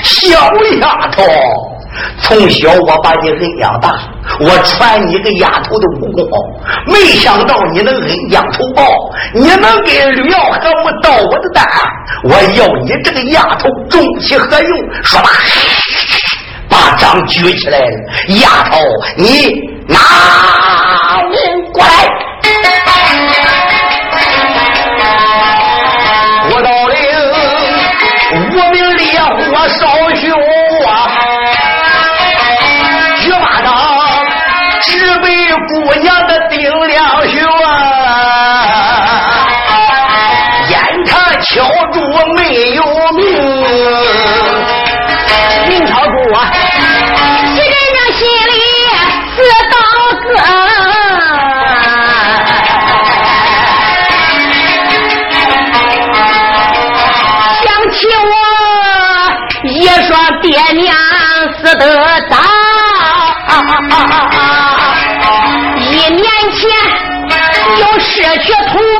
[0.02, 0.28] 小
[0.80, 1.22] 丫头。
[2.22, 3.90] 从小我把你恩养大，
[4.40, 6.30] 我传你个丫头的武功，
[6.86, 8.84] 没想到你能恩将仇报，
[9.34, 11.66] 你能给吕耀和睦倒我的蛋，
[12.24, 14.78] 我要你这个丫头重其何用？
[15.02, 15.28] 说吧，
[16.68, 17.78] 把掌举起来，
[18.40, 18.78] 丫头，
[19.16, 19.52] 你
[19.88, 19.98] 拿
[21.28, 22.08] 命过来。
[35.70, 37.68] 姑娘的丁亮雄啊，
[40.68, 40.74] 眼
[41.06, 42.00] 看敲住
[42.34, 43.22] 没有命，
[45.68, 46.50] 命朝主啊！
[47.54, 48.52] 几人这心里
[49.36, 49.38] 自
[49.70, 49.74] 刀
[50.24, 50.28] 割，
[57.62, 58.32] 想起我
[59.68, 59.70] 一
[60.08, 60.84] 双爹娘
[61.62, 61.84] 死得
[62.28, 62.34] 早。
[68.22, 68.99] 同胞，我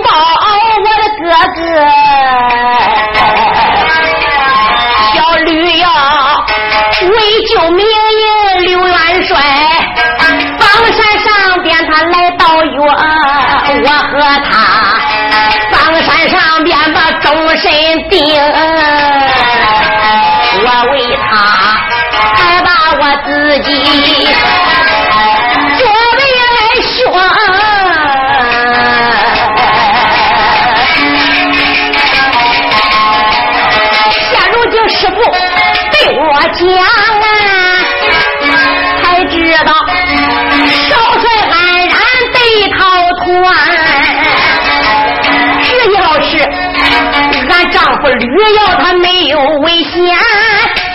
[48.19, 49.93] 吕耀他没有危险，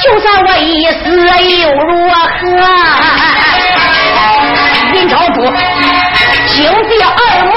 [0.03, 0.95] 就算我一死
[1.61, 2.15] 又如何？
[4.93, 5.41] 林朝主
[6.47, 6.55] 惊
[6.87, 7.09] 闭二
[7.45, 7.51] 目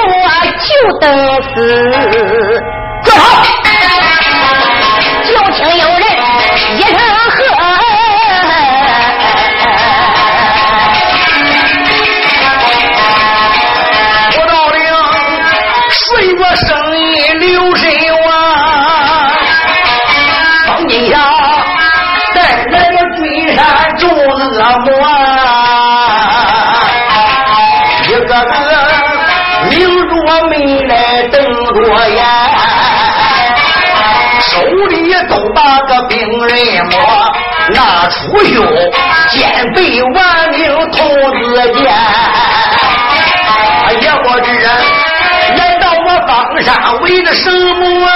[0.58, 0.68] 就
[0.98, 1.06] 等
[1.42, 2.62] 死，
[3.04, 3.22] 坐好，
[31.80, 32.24] 我呀，
[34.40, 36.96] 手里都把个兵刃摸，
[37.70, 38.66] 那出胸
[39.30, 41.06] 肩背挽命童
[41.40, 41.84] 子剑，
[44.00, 44.46] 也不知
[45.56, 46.28] 来到我方
[46.62, 48.08] 山为了什么？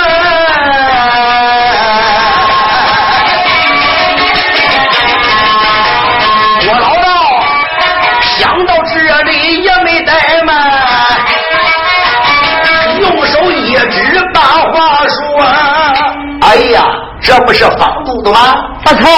[16.40, 16.84] 哎呀，
[17.20, 18.40] 这不是方都督吗？
[18.84, 19.08] 不错，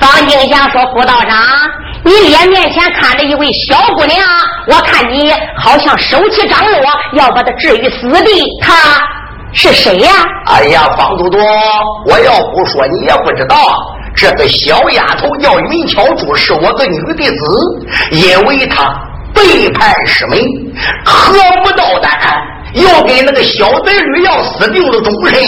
[0.00, 1.38] 方静霞说：“胡道长，
[2.04, 4.18] 你脸面前看着一位小姑娘，
[4.66, 8.44] 我看你好像手起掌落，要把她置于死地。
[8.60, 8.74] 她
[9.52, 10.10] 是谁呀？”
[10.46, 11.38] 哎呀，方都督，
[12.06, 13.56] 我要不说你也不知道，
[14.14, 18.92] 这个小丫头叫云巧珠，是我的女弟子，因为她
[19.32, 20.38] 背叛师妹，
[21.04, 22.10] 合不到丹。
[22.74, 25.40] 要给那个小贼吕要死定了终身，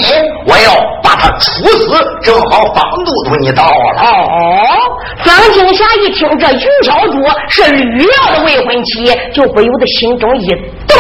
[0.47, 1.97] 我要把他处死。
[2.23, 4.01] 正好方都督你到了。
[4.03, 4.09] 哦，
[5.25, 10.49] 方静霞一听这云巧珠是吕耀的未婚妻，就不由得心中一
[10.87, 10.99] 动。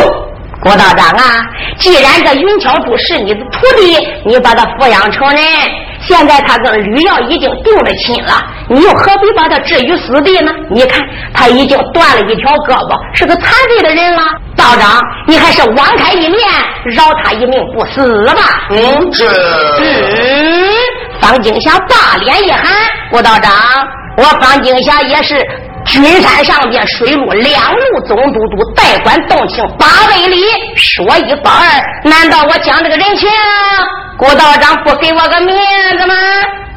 [0.62, 1.40] 郭道长啊，
[1.78, 5.42] 既然这云巧珠是你的徒弟，你把他抚养成人，
[6.10, 10.52] 现在他跟吕耀已经定了亲了，你又何必把他置于死地呢？
[10.68, 11.00] 你看
[11.32, 14.22] 他已经断了一条胳膊，是个残废的人了。
[14.56, 16.40] 道长，你还是网开一面，
[16.84, 18.42] 饶他一命不死吧。
[18.70, 19.24] 嗯，这……
[19.78, 20.68] 嗯，
[21.20, 22.64] 方景霞大脸一喊
[23.12, 23.52] ：“郭道长，
[24.16, 25.40] 我方景霞也是。”
[25.86, 30.36] 君山上边水陆两路总督督代管动情八百里，
[30.80, 33.28] 说一不二，难道我讲这个人情，
[34.16, 35.54] 郭道长不给我个面
[35.98, 36.14] 子吗？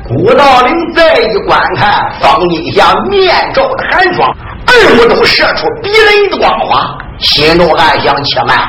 [0.04, 4.30] 郭道陵再一观看方金霞面罩的寒霜，
[4.68, 6.86] 耳目中射出逼人的光华，
[7.20, 8.60] 心中暗想：且慢，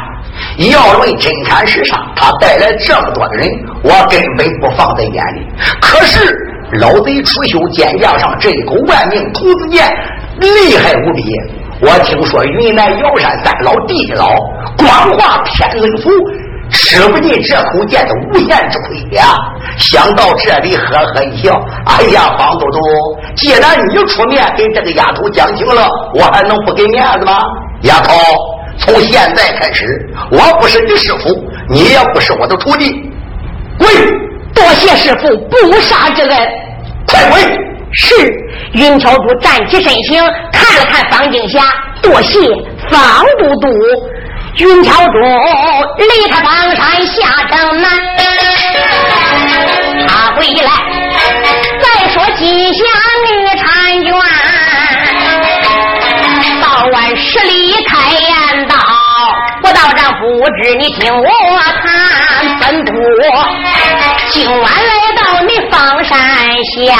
[0.70, 3.48] 要论真砍实杀，他带来这么多的人，
[3.82, 5.44] 我根本不放在眼里。
[5.80, 6.32] 可是
[6.78, 9.92] 老贼楚修肩架上这一口万命童子剑
[10.38, 11.24] 厉害无比。
[11.86, 14.26] 我听说云南瑶山三老地老
[14.78, 16.10] 光化天人符，
[16.70, 19.36] 吃不尽这口剑的无限之亏呀！
[19.76, 21.60] 想到这里，呵呵一笑。
[21.84, 22.80] 哎呀，方都督，
[23.36, 27.42] 既然你出面给这个丫头讲情了，我还能不给面子吗？
[27.82, 28.14] 丫头。
[28.78, 29.86] 从现在开始，
[30.30, 31.28] 我不是你师傅，
[31.68, 32.92] 你也不是我的徒弟。
[33.78, 33.88] 滚！
[34.54, 36.48] 多谢师傅不杀之恩。
[37.06, 37.73] 快滚！
[37.96, 38.30] 是。
[38.72, 40.22] 云桥主站起身形，
[40.52, 41.62] 看了看方静霞，
[42.02, 42.40] 多谢
[42.90, 43.68] 方都督。
[44.58, 45.18] 云桥主
[45.98, 47.90] 离开房山下城南，
[50.08, 50.70] 他回来
[51.82, 52.84] 再说金霞
[53.28, 53.62] 女婵
[54.04, 54.12] 娟，
[56.62, 58.76] 早晚十里开言道。
[59.62, 60.22] 我道长不
[60.62, 61.26] 知你听我
[61.82, 61.88] 谈，
[62.60, 62.92] 本部
[64.30, 64.72] 今晚来
[65.44, 66.16] 到你方山
[66.64, 66.96] 下，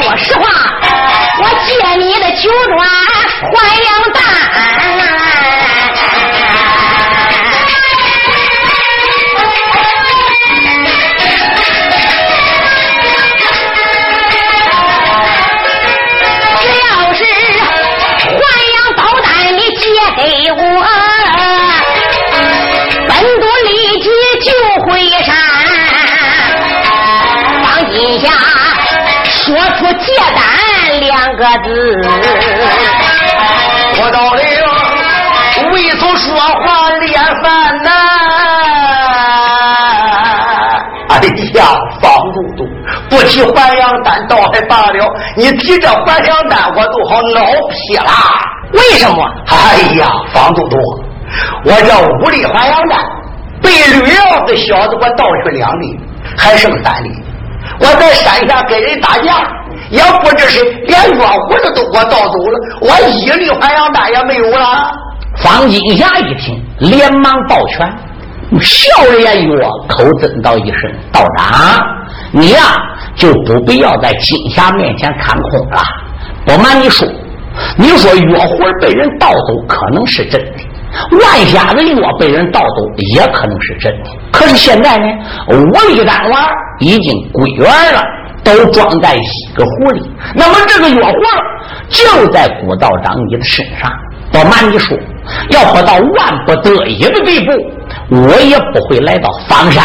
[0.00, 0.42] 说实话，
[1.42, 2.88] 我借你的酒砖
[3.52, 4.20] 还两大。
[31.36, 31.68] 个字，
[34.00, 34.40] 我到了，
[35.72, 37.12] 为从说话连
[37.42, 37.90] 饭呐！
[41.08, 41.12] 哎
[41.54, 41.60] 呀，
[42.00, 42.66] 方都督，
[43.08, 48.10] 不提还阳丹倒还罢了，你提这还阳丹，我都好恼皮了。
[48.72, 49.24] 为什么？
[49.46, 49.54] 哎
[49.96, 50.76] 呀，方都督，
[51.64, 52.98] 我这五粒还阳丹
[53.62, 56.00] 被吕耀这小子给我倒去两粒，
[56.36, 57.10] 还剩三粒。
[57.80, 59.48] 我在山下跟人打架。
[59.94, 64.92] 也不知是连药壶子都给我盗走了，我一粒还阳丹也没有了。
[65.36, 67.88] 方金霞一听，连忙抱拳，
[68.60, 71.80] 笑脸一我，口尊道一声：“道长，
[72.32, 72.58] 你呀
[73.14, 75.80] 就不必要在金霞面前看空了。
[76.44, 77.08] 不瞒你说，
[77.78, 82.76] 你说药壶被人盗走可能是真的，万家的药被人盗走
[83.14, 84.10] 也可能是真的。
[84.32, 85.06] 可是现在呢，
[85.50, 85.54] 五
[85.88, 86.48] 粒丹丸
[86.80, 88.02] 已经归元了。”
[88.44, 91.14] 都装在一个壶里，那么这个药壶
[91.88, 93.90] 就在古道长你的身上。
[94.30, 94.98] 不瞒你说，
[95.50, 97.52] 要不到万不得已的地步，
[98.10, 99.84] 我也不会来到方山，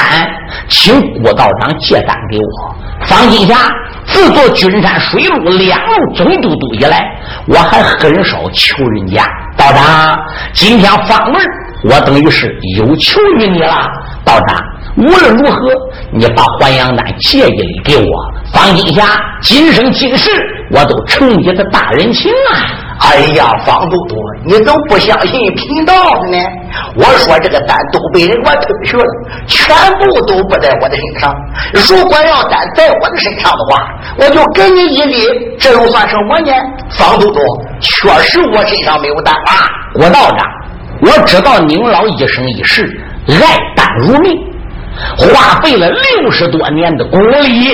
[0.67, 2.75] 请古道长借单给我。
[3.05, 3.55] 方金霞
[4.05, 7.05] 自做君山水陆两路总督督以来，
[7.47, 9.23] 我还很少求人家。
[9.55, 10.19] 道长，
[10.51, 11.41] 今天方文，
[11.83, 12.47] 我等于是
[12.77, 13.87] 有求于你了。
[14.25, 14.57] 道长，
[14.99, 15.59] 无论如何，
[16.11, 18.11] 你把还阳丹借一粒给我。
[18.51, 19.05] 方金霞，
[19.41, 20.29] 今生今世
[20.71, 22.87] 我都承你的大人情啊！
[22.99, 26.37] 哎呀，方都督，你怎么不相信贫道的呢？
[26.95, 29.03] 我说这个丹都被人给我偷去了，
[29.47, 31.33] 全部都不在我的身上。
[31.71, 33.87] 如果要丹在我的身上的话，
[34.17, 35.23] 我就给你一粒，
[35.57, 36.51] 这又算什么呢？
[36.89, 37.39] 方都督，
[37.79, 39.63] 确实我身上没有丹啊！
[39.93, 40.45] 郭道长，
[41.01, 42.83] 我知道您老一生一世
[43.27, 44.37] 爱丹如命，
[45.17, 47.71] 花费了六十多年的功力。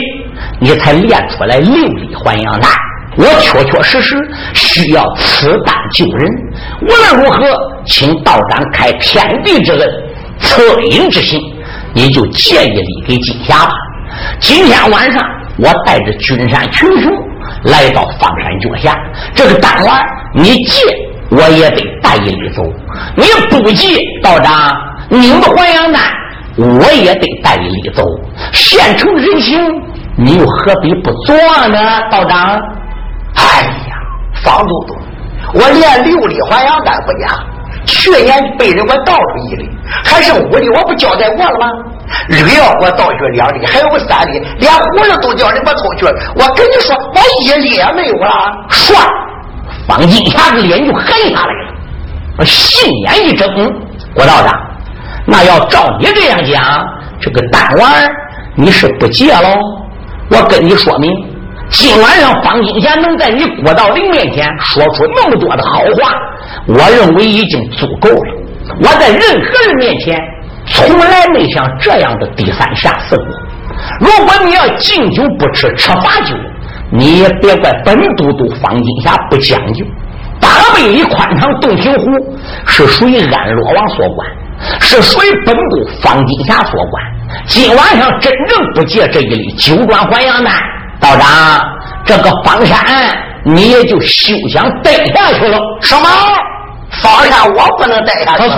[0.60, 2.70] 你才练出来六粒还阳丹，
[3.18, 4.16] 我确确实实
[4.54, 6.32] 需要此丹救人。
[6.82, 7.46] 无论如何，
[7.86, 9.90] 请道长开天地之恩、
[10.40, 11.40] 恻隐之心，
[11.94, 13.72] 你就借一粒给金霞吧。
[14.40, 15.22] 今天晚上
[15.58, 17.12] 我带着君山群雄
[17.64, 18.98] 来到方山脚下，
[19.34, 20.82] 这个丹丸你借
[21.32, 22.62] 我也得带一粒走，
[23.16, 24.72] 你不借，道长
[25.10, 26.02] 你的还阳丹
[26.58, 28.04] 我也得带一粒走，
[28.54, 29.60] 现成人情。
[30.18, 31.36] 你又何必不做
[31.68, 31.78] 呢，
[32.10, 32.58] 道长？
[33.36, 33.98] 哎呀，
[34.44, 34.96] 方都督，
[35.54, 37.38] 我连六粒还阳丹不假，
[37.86, 39.70] 去年被人我倒出一粒，
[40.06, 41.68] 还剩五粒，我不交代过了吗？
[42.30, 46.12] 绿药我倒去两粒，还有三粒，连胡子都叫人我偷去了。
[46.36, 48.30] 我跟你说，我一粒也没有了。
[48.70, 48.96] 说，
[49.86, 51.74] 方金霞的脸就黑下来了，
[52.38, 53.50] 我心眼一睁，
[54.14, 54.54] 郭道长，
[55.26, 56.86] 那要照你这样讲，
[57.20, 57.92] 这个丹丸
[58.56, 59.50] 你是不借喽？
[60.30, 61.12] 我跟你说明，
[61.70, 66.14] 今晚上方金霞能在你郭道林面前说出那么多的好话，
[66.68, 68.44] 我认为已经足够了。
[68.80, 70.20] 我在任何人面前
[70.66, 73.26] 从来没像这样的低三下四过。
[74.00, 76.36] 如果你要敬酒不吃吃罚酒，
[76.92, 79.86] 你也别怪本都督方金霞不讲究。
[80.40, 82.06] 八百里宽敞洞庭湖
[82.66, 84.28] 是属于安乐王所管，
[84.80, 87.04] 是属于本部方金霞所管。
[87.48, 90.54] 今晚上真正不借这一粒九转还阳丹，
[91.00, 91.62] 道长，
[92.06, 92.78] 这个方山
[93.44, 95.60] 你也就休想待下去了。
[95.82, 96.08] 什么？
[97.02, 98.44] 方山我不能待下去？
[98.44, 98.58] 没错，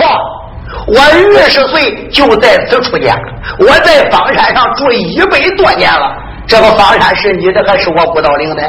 [0.86, 3.16] 我二十岁就在此出家，
[3.58, 6.14] 我在方山上住了一百多年了。
[6.46, 8.62] 这个方山是你的还是我古道陵的？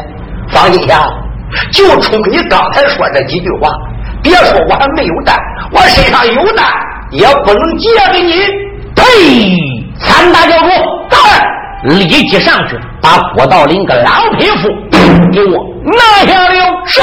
[0.50, 1.08] 方金霞，
[1.72, 3.70] 就冲你刚才说这几句话，
[4.24, 5.38] 别说我还没有蛋，
[5.72, 6.66] 我身上有蛋
[7.12, 8.34] 也不能借给你。
[8.96, 9.04] 呸！
[10.00, 10.70] 三大教主，
[11.10, 11.18] 到
[11.84, 14.70] 立即上去把郭道林个老匹夫
[15.34, 16.56] 给我拿下了。
[16.86, 17.02] 是。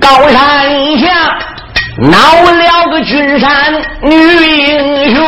[0.00, 0.38] 高山
[0.98, 1.06] 下
[1.98, 2.10] 闹
[2.42, 3.48] 了个君山
[4.02, 5.18] 女英雄，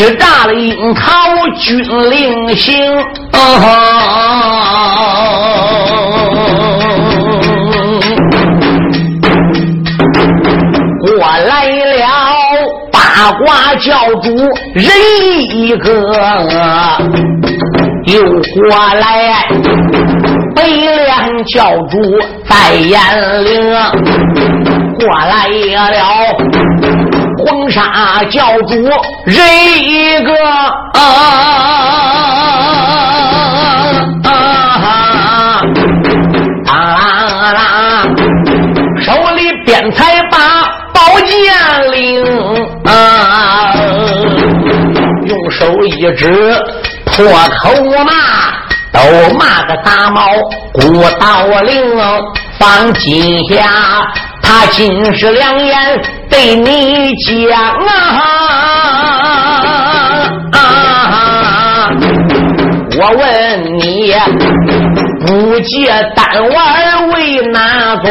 [0.00, 1.12] 劈炸了樱桃
[1.58, 1.76] 军
[2.10, 2.74] 令行，
[11.02, 12.08] 过来了
[12.90, 13.92] 八卦教
[14.22, 14.34] 主
[14.72, 14.86] 人
[15.50, 15.90] 一个。
[18.06, 19.44] 又过来，
[20.56, 20.62] 北
[21.04, 22.00] 凉教主
[22.48, 22.98] 在眼
[23.44, 23.70] 领，
[24.98, 25.90] 过来了
[27.46, 28.74] 黄沙教主
[29.24, 29.38] 人
[29.82, 30.32] 一个，
[30.92, 31.00] 啊
[34.24, 34.30] 啊
[36.66, 38.06] 啊啊！
[39.02, 40.38] 手里边才把
[40.92, 41.32] 宝剑
[41.92, 42.22] 领，
[42.84, 43.72] 啊，
[45.26, 46.54] 用手一指。
[47.06, 47.74] 破口
[48.04, 48.12] 骂，
[48.92, 49.00] 都
[49.34, 50.22] 骂个大毛
[50.72, 50.80] 古
[51.18, 51.98] 道灵，
[52.60, 53.64] 放金下，
[54.42, 55.74] 他今是良言
[56.28, 57.58] 对你讲
[60.52, 61.90] 啊！
[63.00, 64.14] 我问你，
[65.26, 68.06] 不借单丸为哪宗？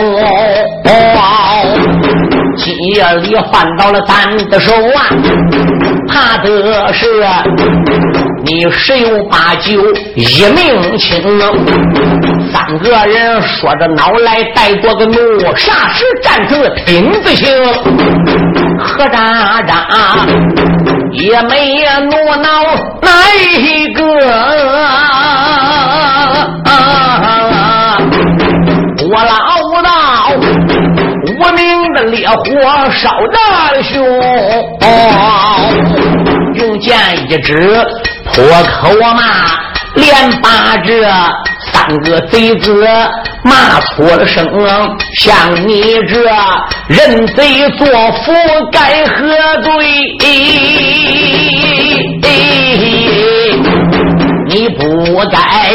[2.57, 5.05] 今夜里换到了咱的手啊，
[6.07, 7.23] 怕的是。
[8.41, 9.73] 你十有八九
[10.15, 10.23] 一
[10.55, 11.21] 命轻，
[12.51, 15.13] 三个人说着恼来带着个怒，
[15.55, 17.47] 霎时战成了挺字形，
[18.79, 19.87] 何渣渣
[21.11, 22.49] 也没怒恼
[23.01, 23.09] 哪
[23.57, 24.01] 一个？
[29.11, 29.89] 我老道
[31.27, 32.35] 无名的烈火
[32.91, 33.37] 烧的
[33.83, 33.97] 凶，
[36.55, 36.97] 用剑
[37.29, 37.85] 一指。
[38.31, 39.23] 破口骂，
[39.95, 41.01] 连把这
[41.99, 42.85] 个贼子
[43.43, 44.39] 骂错了声。
[45.15, 46.23] 像你这
[46.87, 48.33] 认贼作父，
[48.71, 50.17] 该何罪？
[54.49, 54.83] 你不
[55.31, 55.71] 该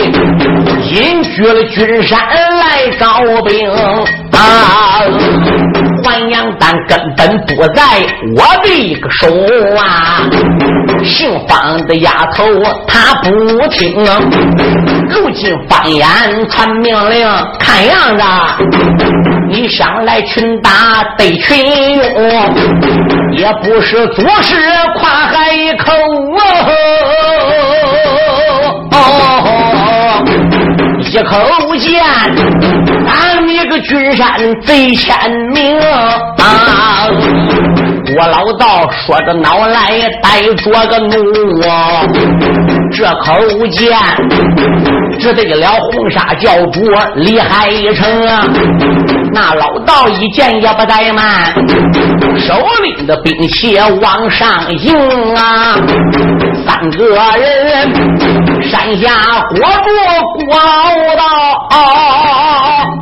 [0.90, 5.00] 隐居了君山来招兵啊！
[6.02, 7.82] 还阳丹根本不在
[8.36, 9.28] 我的一个手
[9.76, 10.28] 啊！
[11.04, 12.44] 姓方的丫头
[12.86, 13.30] 她不
[13.68, 14.04] 听，
[15.08, 16.04] 如今方言
[16.50, 17.26] 传命令，
[17.60, 18.22] 看样子
[19.50, 20.70] 你想来群打
[21.16, 22.04] 得群用，
[23.36, 24.56] 也不是做事
[24.96, 25.92] 夸海口
[26.36, 26.70] 哦，
[31.14, 32.02] 一口剑。
[33.06, 35.16] 俺你个君山贼千
[35.52, 37.06] 名啊！
[38.16, 41.62] 我老道说着恼来，带着个怒，
[42.90, 43.36] 这口
[43.68, 43.96] 剑
[45.20, 46.80] 只得了红纱教主
[47.14, 48.48] 李海成啊！
[49.32, 51.54] 那老道一见也不怠慢，
[52.36, 54.96] 手里的兵器往上迎
[55.36, 55.76] 啊！
[56.66, 57.92] 三个人
[58.62, 59.04] 山下
[59.48, 59.64] 活捉
[60.34, 60.56] 郭
[61.16, 61.20] 老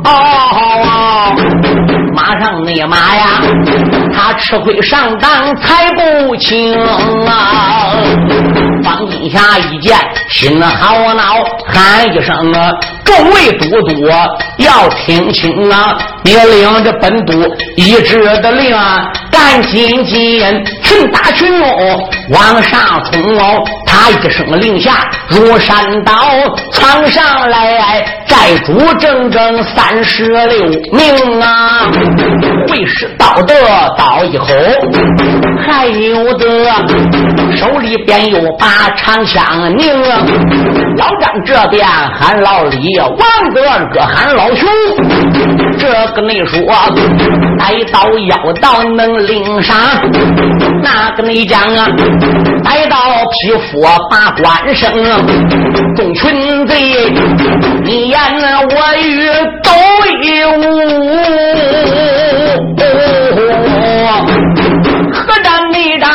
[0.03, 0.07] 道，
[2.13, 3.41] 马上那马呀，
[4.13, 6.75] 他吃亏上当才不轻
[7.25, 7.93] 啊！
[8.83, 9.97] 方金霞一见，
[10.29, 12.71] 心好恼，喊一声啊！
[13.05, 14.07] 众位都督
[14.57, 15.97] 要听清啊！
[16.23, 17.33] 别领着本督
[17.77, 19.09] 一致的令啊，
[19.43, 20.41] 赶紧紧
[20.81, 22.79] 群打群哦，往上
[23.11, 23.61] 冲哦！
[23.85, 26.13] 他一声令下，如山倒，
[26.71, 31.91] 闯上来，寨主整整三十六名啊！
[32.69, 33.53] 为师道德
[33.97, 34.45] 倒一口，
[35.59, 36.47] 还有的
[37.57, 39.93] 手里边有把长枪拧。
[40.95, 44.69] 老张这边喊老李，王德哥喊老熊。
[45.77, 46.61] 这个你说，
[47.57, 49.75] 带刀要刀能领上，
[50.83, 51.87] 那个你讲啊，
[52.63, 52.95] 带刀
[53.31, 53.81] 匹夫
[54.11, 54.93] 把官升，
[55.95, 57.11] 众群贼，
[57.83, 58.19] 你言
[58.69, 59.27] 我语
[59.63, 59.71] 都
[60.21, 60.59] 一无，
[65.11, 66.07] 何战没打，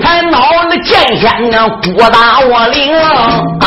[0.00, 0.38] 才恼
[0.70, 2.94] 那剑仙那孤打我领
[3.60, 3.66] 啊！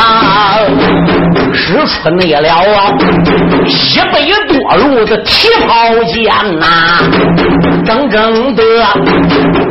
[1.55, 2.91] 使出那了啊，
[3.65, 6.25] 一百多路的提炮剑
[6.59, 6.99] 呐，
[7.85, 8.63] 整整的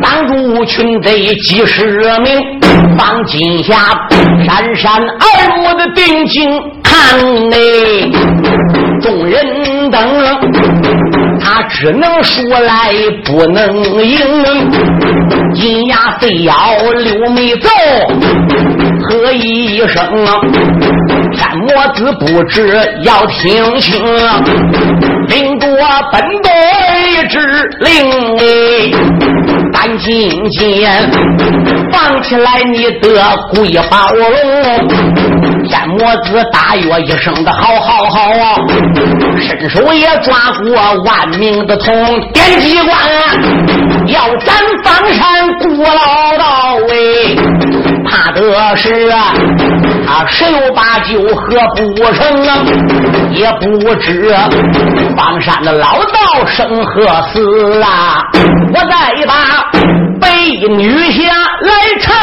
[0.03, 2.43] 挡住群贼几十名，
[2.97, 3.75] 放金下
[4.45, 5.25] 闪闪而
[5.57, 6.51] 入的定睛
[6.83, 8.11] 看内，
[9.01, 10.01] 众人等。
[11.41, 14.19] 他只能输来不能赢，
[15.55, 16.55] 金牙飞咬
[16.97, 17.69] 六眉奏，
[19.03, 20.27] 喝一声，
[21.37, 24.05] 山魔子不知要听清，
[25.29, 25.69] 领着
[26.13, 27.39] 本队之
[27.81, 27.91] 令。
[29.73, 31.11] 赶紧间
[31.93, 34.25] 放起来你的鬼宝龙，
[35.65, 38.57] 天魔子大约一声的好好好啊，
[39.39, 41.95] 伸手也抓过万命的铜
[42.33, 42.97] 点机关，
[44.07, 44.55] 要斩
[44.85, 47.37] 方山古老道位，
[48.07, 49.13] 怕的是，
[50.07, 52.65] 他十有八九喝不成啊？
[53.31, 54.35] 也不知
[55.17, 57.03] 方山的老道生何
[57.33, 58.23] 死啊！
[58.75, 59.35] 我再把。
[60.21, 60.29] 北
[60.69, 61.29] 女侠
[61.61, 62.15] 来唱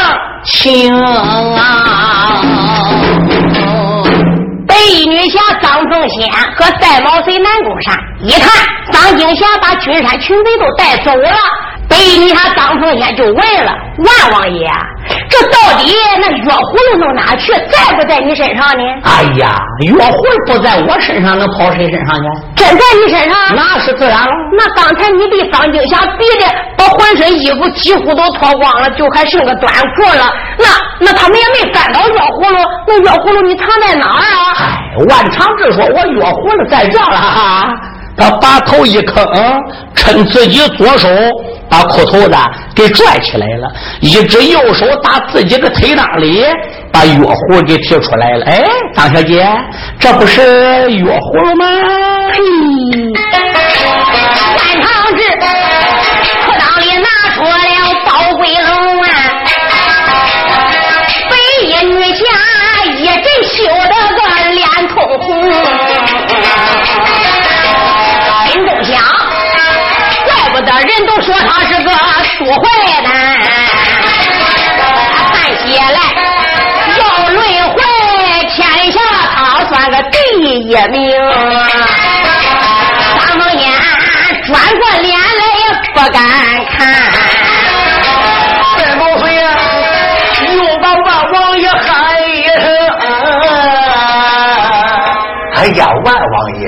[0.44, 2.42] 情啊！
[4.68, 11.30] 北女侠张凤仙和赛毛贼南宫山一看，张金霞把君山群贼都带走了。
[11.90, 14.72] 北女侠张凤仙就问了万王爷
[15.30, 17.52] ：“这到底那药葫芦弄哪去？
[17.54, 19.56] 在不在你身上呢？”哎呀，
[19.98, 22.24] 药葫芦不在我身上，能跑谁身上去？
[22.56, 23.38] 真在你身上？
[23.56, 24.32] 那是自然了。
[24.58, 26.46] 那刚才你被方金霞逼的
[26.78, 30.32] 把浑身衣服几乎都脱光了，就还剩个短裤了。
[30.58, 30.66] 那
[31.00, 32.58] 那他们也没翻到药葫芦，
[32.88, 34.56] 那药葫芦你藏在哪儿啊？
[34.60, 37.74] 哎，万长志说：“我药葫芦在这了。”哈。
[38.18, 39.26] 他把头一坑，
[39.96, 41.08] 趁自己左手
[41.72, 42.36] 把裤头子
[42.76, 46.44] 给拽起来了，一只右手打自己的腿那里，
[46.92, 48.46] 把药壶给提出来了。
[48.46, 48.62] 哎，
[48.94, 49.48] 张小姐，
[49.98, 50.42] 这不是
[51.00, 51.66] 药壶了吗？
[52.34, 53.41] 嘿，
[71.02, 71.90] 人都说他是个
[72.24, 72.62] 书坏
[73.02, 73.10] 蛋，
[75.34, 75.98] 看起来
[77.00, 77.40] 要轮
[77.70, 77.76] 回
[78.48, 78.60] 天
[78.92, 79.00] 下，
[79.34, 79.36] 他
[79.66, 81.02] 算个第一名。
[83.20, 83.62] 张凤烟
[84.46, 86.22] 转过脸来也不敢
[86.70, 86.80] 看，
[88.78, 89.40] 三毛岁又
[90.82, 91.82] 把万王爷喊
[92.30, 92.64] 一声
[95.58, 96.62] ：“哎呀，万王爷！”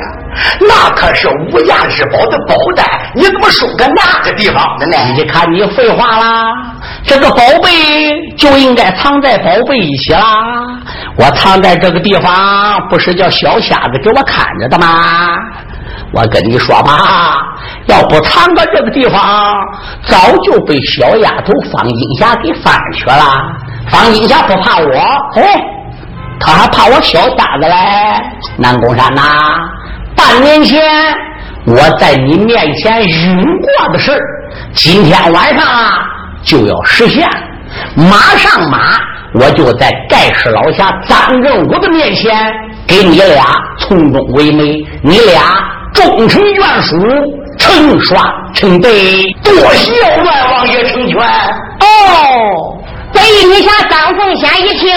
[0.61, 4.97] 那可是无价之宝的宝袋，你怎么收在那个地方的呢？
[5.15, 6.53] 你看你废话啦，
[7.03, 7.69] 这个宝贝
[8.37, 10.21] 就应该藏在宝贝一起啦。
[11.15, 15.37] 我藏在这个地方，不是叫小瞎子给我看着的吗？
[16.11, 17.39] 我跟你说吧，
[17.87, 19.53] 要不藏到这个地方，
[20.05, 23.23] 早就被小丫头方金霞给翻去了。
[23.89, 24.91] 方金霞不怕我，
[25.35, 25.61] 哎，
[26.39, 27.75] 他还怕我小瞎子嘞。
[28.57, 29.21] 南宫山呐。
[30.23, 30.81] 半年前
[31.65, 34.17] 我在你面前允过的事
[34.73, 35.99] 今天晚上啊
[36.43, 37.27] 就要实现。
[37.95, 38.97] 马上马，
[39.33, 42.49] 我就在盖世老侠张正武的面前
[42.87, 43.43] 给你俩
[43.79, 45.41] 从中为媒，你俩
[45.93, 46.97] 终成眷属，
[47.57, 49.23] 成双成对。
[49.43, 51.19] 多谢万王爷成全。
[51.19, 52.79] 哦，
[53.11, 54.89] 北女侠张凤仙一听。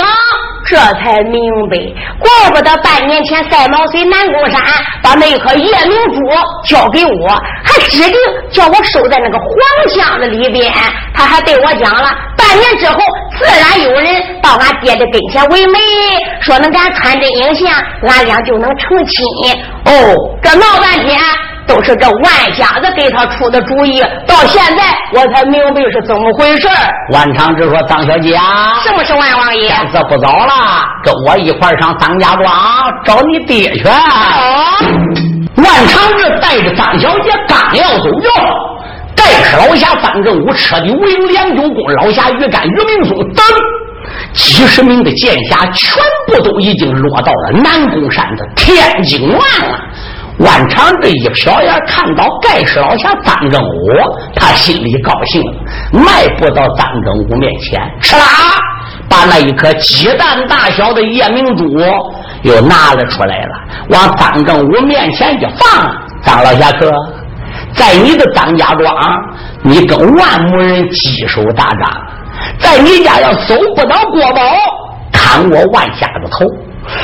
[0.69, 1.41] 这才明
[1.71, 1.77] 白，
[2.19, 4.61] 怪不得半年前赛毛遂南宫山
[5.03, 6.21] 把那颗夜明珠
[6.65, 7.29] 交给我，
[7.65, 8.15] 还指定
[8.51, 9.47] 叫我收在那个黄
[9.95, 10.73] 箱子里边。
[11.15, 12.99] 他还对我讲了，半年之后
[13.39, 15.79] 自然有人到俺爹的跟前为媒，
[16.43, 17.73] 说能给俺穿针引线，
[18.09, 19.25] 俺俩就能成亲。
[19.85, 21.19] 哦，这闹半天
[21.67, 24.01] 都是这万家子给他出的主意。
[24.27, 26.69] 到现在我才明白是怎么回事
[27.13, 29.69] 万长志说：“张小姐啊，什么是万王爷？
[29.69, 30.53] 天色不早了，
[31.03, 32.49] 跟我一块上张家庄
[33.05, 33.85] 找你爹去。”
[35.57, 38.31] 万长志带着张小姐刚要走哟，
[39.17, 43.45] 盖世老侠范正武彻底围营两九公老侠于干、于明松等
[44.33, 49.79] 几十名的剑侠，全部都已经落到了南宫山的天津湾了。
[50.39, 53.91] 万长志一瞟眼看到盖世老侠张正武，
[54.35, 55.43] 他心里高兴，
[55.93, 58.25] 迈步到张正武面前，哧啦，
[59.09, 61.65] 把那一颗鸡蛋大小的夜明珠
[62.43, 63.55] 又拿了出来了，
[63.91, 65.91] 往张正武面前一放。
[66.23, 66.93] 张老侠客，
[67.73, 68.95] 在你的张家庄，
[69.63, 71.91] 你跟万某人鸡手打仗，
[72.59, 74.41] 在你家要搜不到国宝，
[75.13, 76.45] 砍我万瞎子头；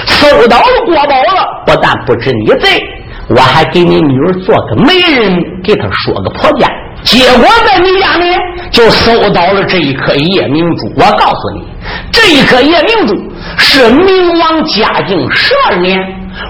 [0.06, 2.82] 搜到了国宝了，不但不知你贼。
[3.28, 6.68] 我还给你女儿做个媒人，给她说个婆家。
[7.02, 8.26] 结果在你家里
[8.70, 10.86] 就搜到了这一颗夜明珠。
[10.96, 11.66] 我告诉你，
[12.12, 13.14] 这一颗夜明珠
[13.56, 15.98] 是明王嘉靖十二年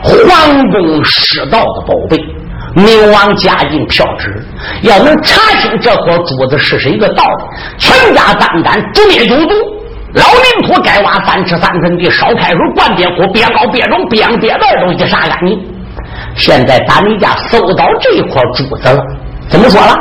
[0.03, 2.19] 皇宫失盗的宝贝。
[2.75, 4.43] 明王嘉靖票旨，
[4.83, 7.47] 要能查清这颗珠子是谁的盗的，
[7.77, 9.55] 全家胆胆诛灭九族。
[10.15, 15.59] 老领土该挖三尺三寸地，烧开水灌点火，别高别重，别别的东西杀干净。
[16.37, 19.03] 现在把你家搜到这一块珠子了，
[19.49, 19.93] 怎么说了？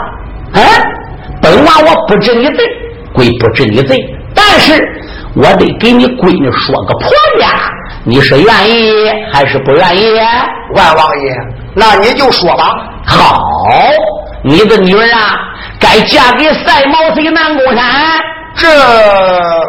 [0.54, 0.62] 啊，
[1.42, 2.66] 本王我不知你罪，
[3.14, 4.04] 归不知你罪，
[4.36, 4.82] 但是
[5.36, 7.10] 我得给你闺女说个婆
[7.40, 7.48] 家，
[8.04, 10.20] 你是愿意还是不愿意？
[10.74, 11.36] 万王爷，
[11.74, 12.78] 那你就说吧。
[13.06, 13.42] 好，
[14.44, 15.40] 你的女儿啊，
[15.80, 17.86] 该嫁给赛毛贼南宫山。
[18.54, 18.68] 这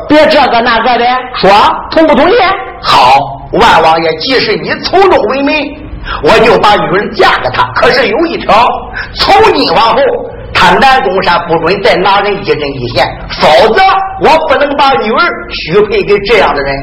[0.08, 1.04] 别这个那个的，
[1.36, 1.50] 说
[1.90, 2.34] 同不同意？
[2.80, 3.18] 好，
[3.52, 5.62] 万王爷，即使你从中为媒。
[6.22, 8.66] 我就把女儿嫁给他，可是有一条，
[9.14, 10.00] 从今往后，
[10.54, 13.06] 他南宫山不准再拿人一针一线，
[13.40, 13.82] 否则
[14.22, 15.18] 我不能把女儿
[15.50, 16.74] 许配给这样的人。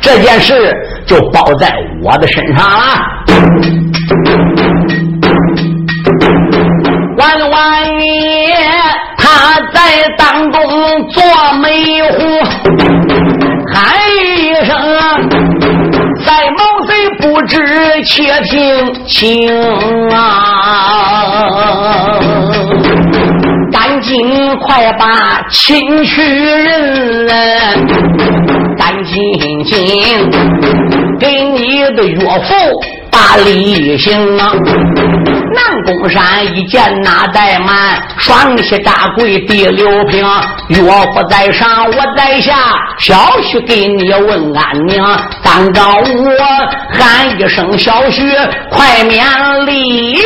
[0.00, 0.74] 这件事
[1.06, 2.84] 就包在我的身上了。
[7.18, 7.84] 万万
[17.46, 17.56] 知，
[18.04, 19.48] 且听清
[20.10, 20.18] 啊！
[23.72, 27.28] 赶紧快把亲去人，
[28.76, 29.14] 赶紧
[29.64, 30.30] 紧
[31.18, 32.54] 给你的岳父
[33.36, 34.50] 把礼行啊！
[35.54, 40.24] 南宫山一见那怠慢，双膝扎跪地六平，
[40.68, 42.54] 岳父在上，我在下，
[42.98, 45.02] 小婿给你问安宁。
[45.42, 46.38] 当着我
[46.98, 48.26] 喊一声小婿，
[48.70, 49.22] 快免
[49.66, 50.18] 礼。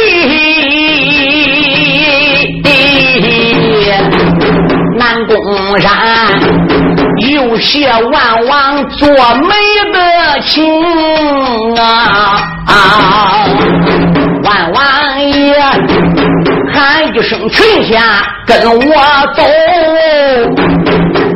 [4.97, 5.91] 南宫山
[7.29, 9.55] 有谢万王做媒
[9.93, 10.73] 的情
[11.77, 12.41] 啊！
[14.43, 14.83] 万王
[15.23, 15.55] 爷
[16.73, 18.95] 喊一声群下跟我
[19.35, 19.43] 走，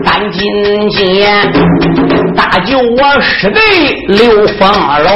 [0.05, 1.53] 赶紧见
[2.35, 3.61] 大舅我师弟
[4.09, 4.67] 刘凤
[5.03, 5.11] 楼，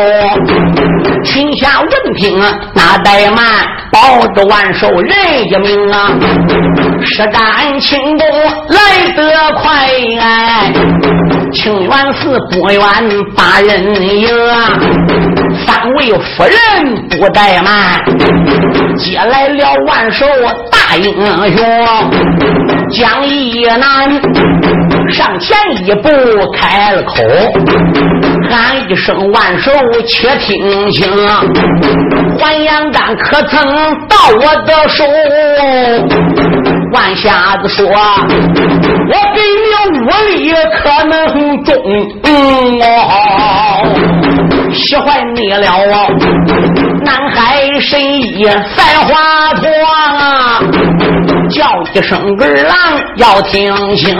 [1.24, 2.38] 群下闻听
[2.74, 3.44] 那怠慢
[3.90, 5.12] 保着万寿人
[5.46, 6.10] 一命啊，
[7.02, 8.26] 施展轻功
[8.68, 9.88] 来得快
[10.20, 10.72] 哎，
[11.52, 12.80] 清源寺不远
[13.36, 14.78] 把人迎啊，
[15.66, 18.02] 三位夫人不怠慢，
[18.96, 20.26] 接来了万寿
[20.70, 21.12] 大英
[21.56, 21.66] 雄
[22.90, 24.20] 江一南，
[25.10, 25.56] 上前
[25.86, 26.08] 一步
[26.52, 27.22] 开了口，
[28.50, 29.72] 喊一声万寿，
[30.06, 31.10] 且听清，
[32.38, 33.62] 还阳丹可曾
[34.06, 35.04] 到我的手？
[36.92, 40.52] 万瞎子说，我给你武力
[40.82, 41.74] 可能中
[42.80, 44.07] 哦。
[44.78, 46.06] 喜欢你了啊！
[47.04, 50.60] 南海神医赛华佗啊，
[51.50, 52.74] 叫一声儿郎
[53.16, 54.16] 要听清，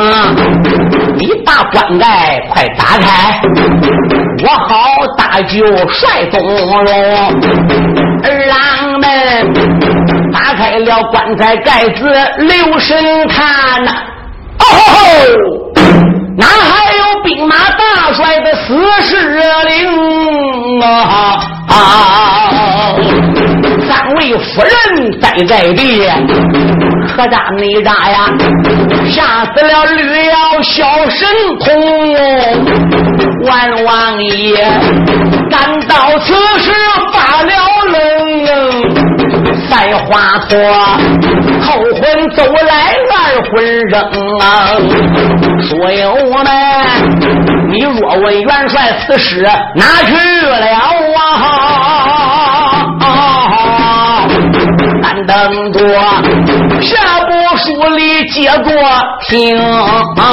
[1.17, 3.41] 你把棺盖快打开，
[4.43, 4.85] 我好
[5.17, 6.87] 大舅帅东荣。
[8.25, 9.53] 儿郎们
[10.33, 12.05] 打开了棺材盖子，
[12.39, 12.97] 留神
[13.29, 13.93] 看呐，
[14.59, 15.58] 哦吼吼。
[16.39, 19.13] 哪还有兵马大帅的死士
[19.67, 21.41] 令啊？
[23.89, 24.73] 三位夫人
[25.21, 26.09] 在在地，
[27.17, 28.31] 可咋没咋呀，
[29.11, 31.29] 杀死了吕妖小神
[31.59, 31.67] 童，
[33.45, 34.55] 万王爷
[35.51, 36.71] 赶到此时
[37.13, 37.51] 发了
[37.89, 37.97] 愣，
[39.71, 40.53] 在华佗
[41.61, 41.67] 后
[42.01, 42.01] 魂
[42.31, 43.15] 走来二
[43.51, 43.53] 魂
[43.89, 43.95] 扔
[44.39, 44.43] 啊，
[45.61, 46.05] 说友
[46.43, 46.47] 们，
[47.71, 49.43] 你若问元帅此事
[49.75, 50.13] 哪去
[50.47, 50.67] 了
[53.01, 53.09] 啊？
[55.03, 55.79] 但等着
[56.81, 58.65] 下部书里接着
[59.29, 59.59] 听
[60.17, 60.25] 啊。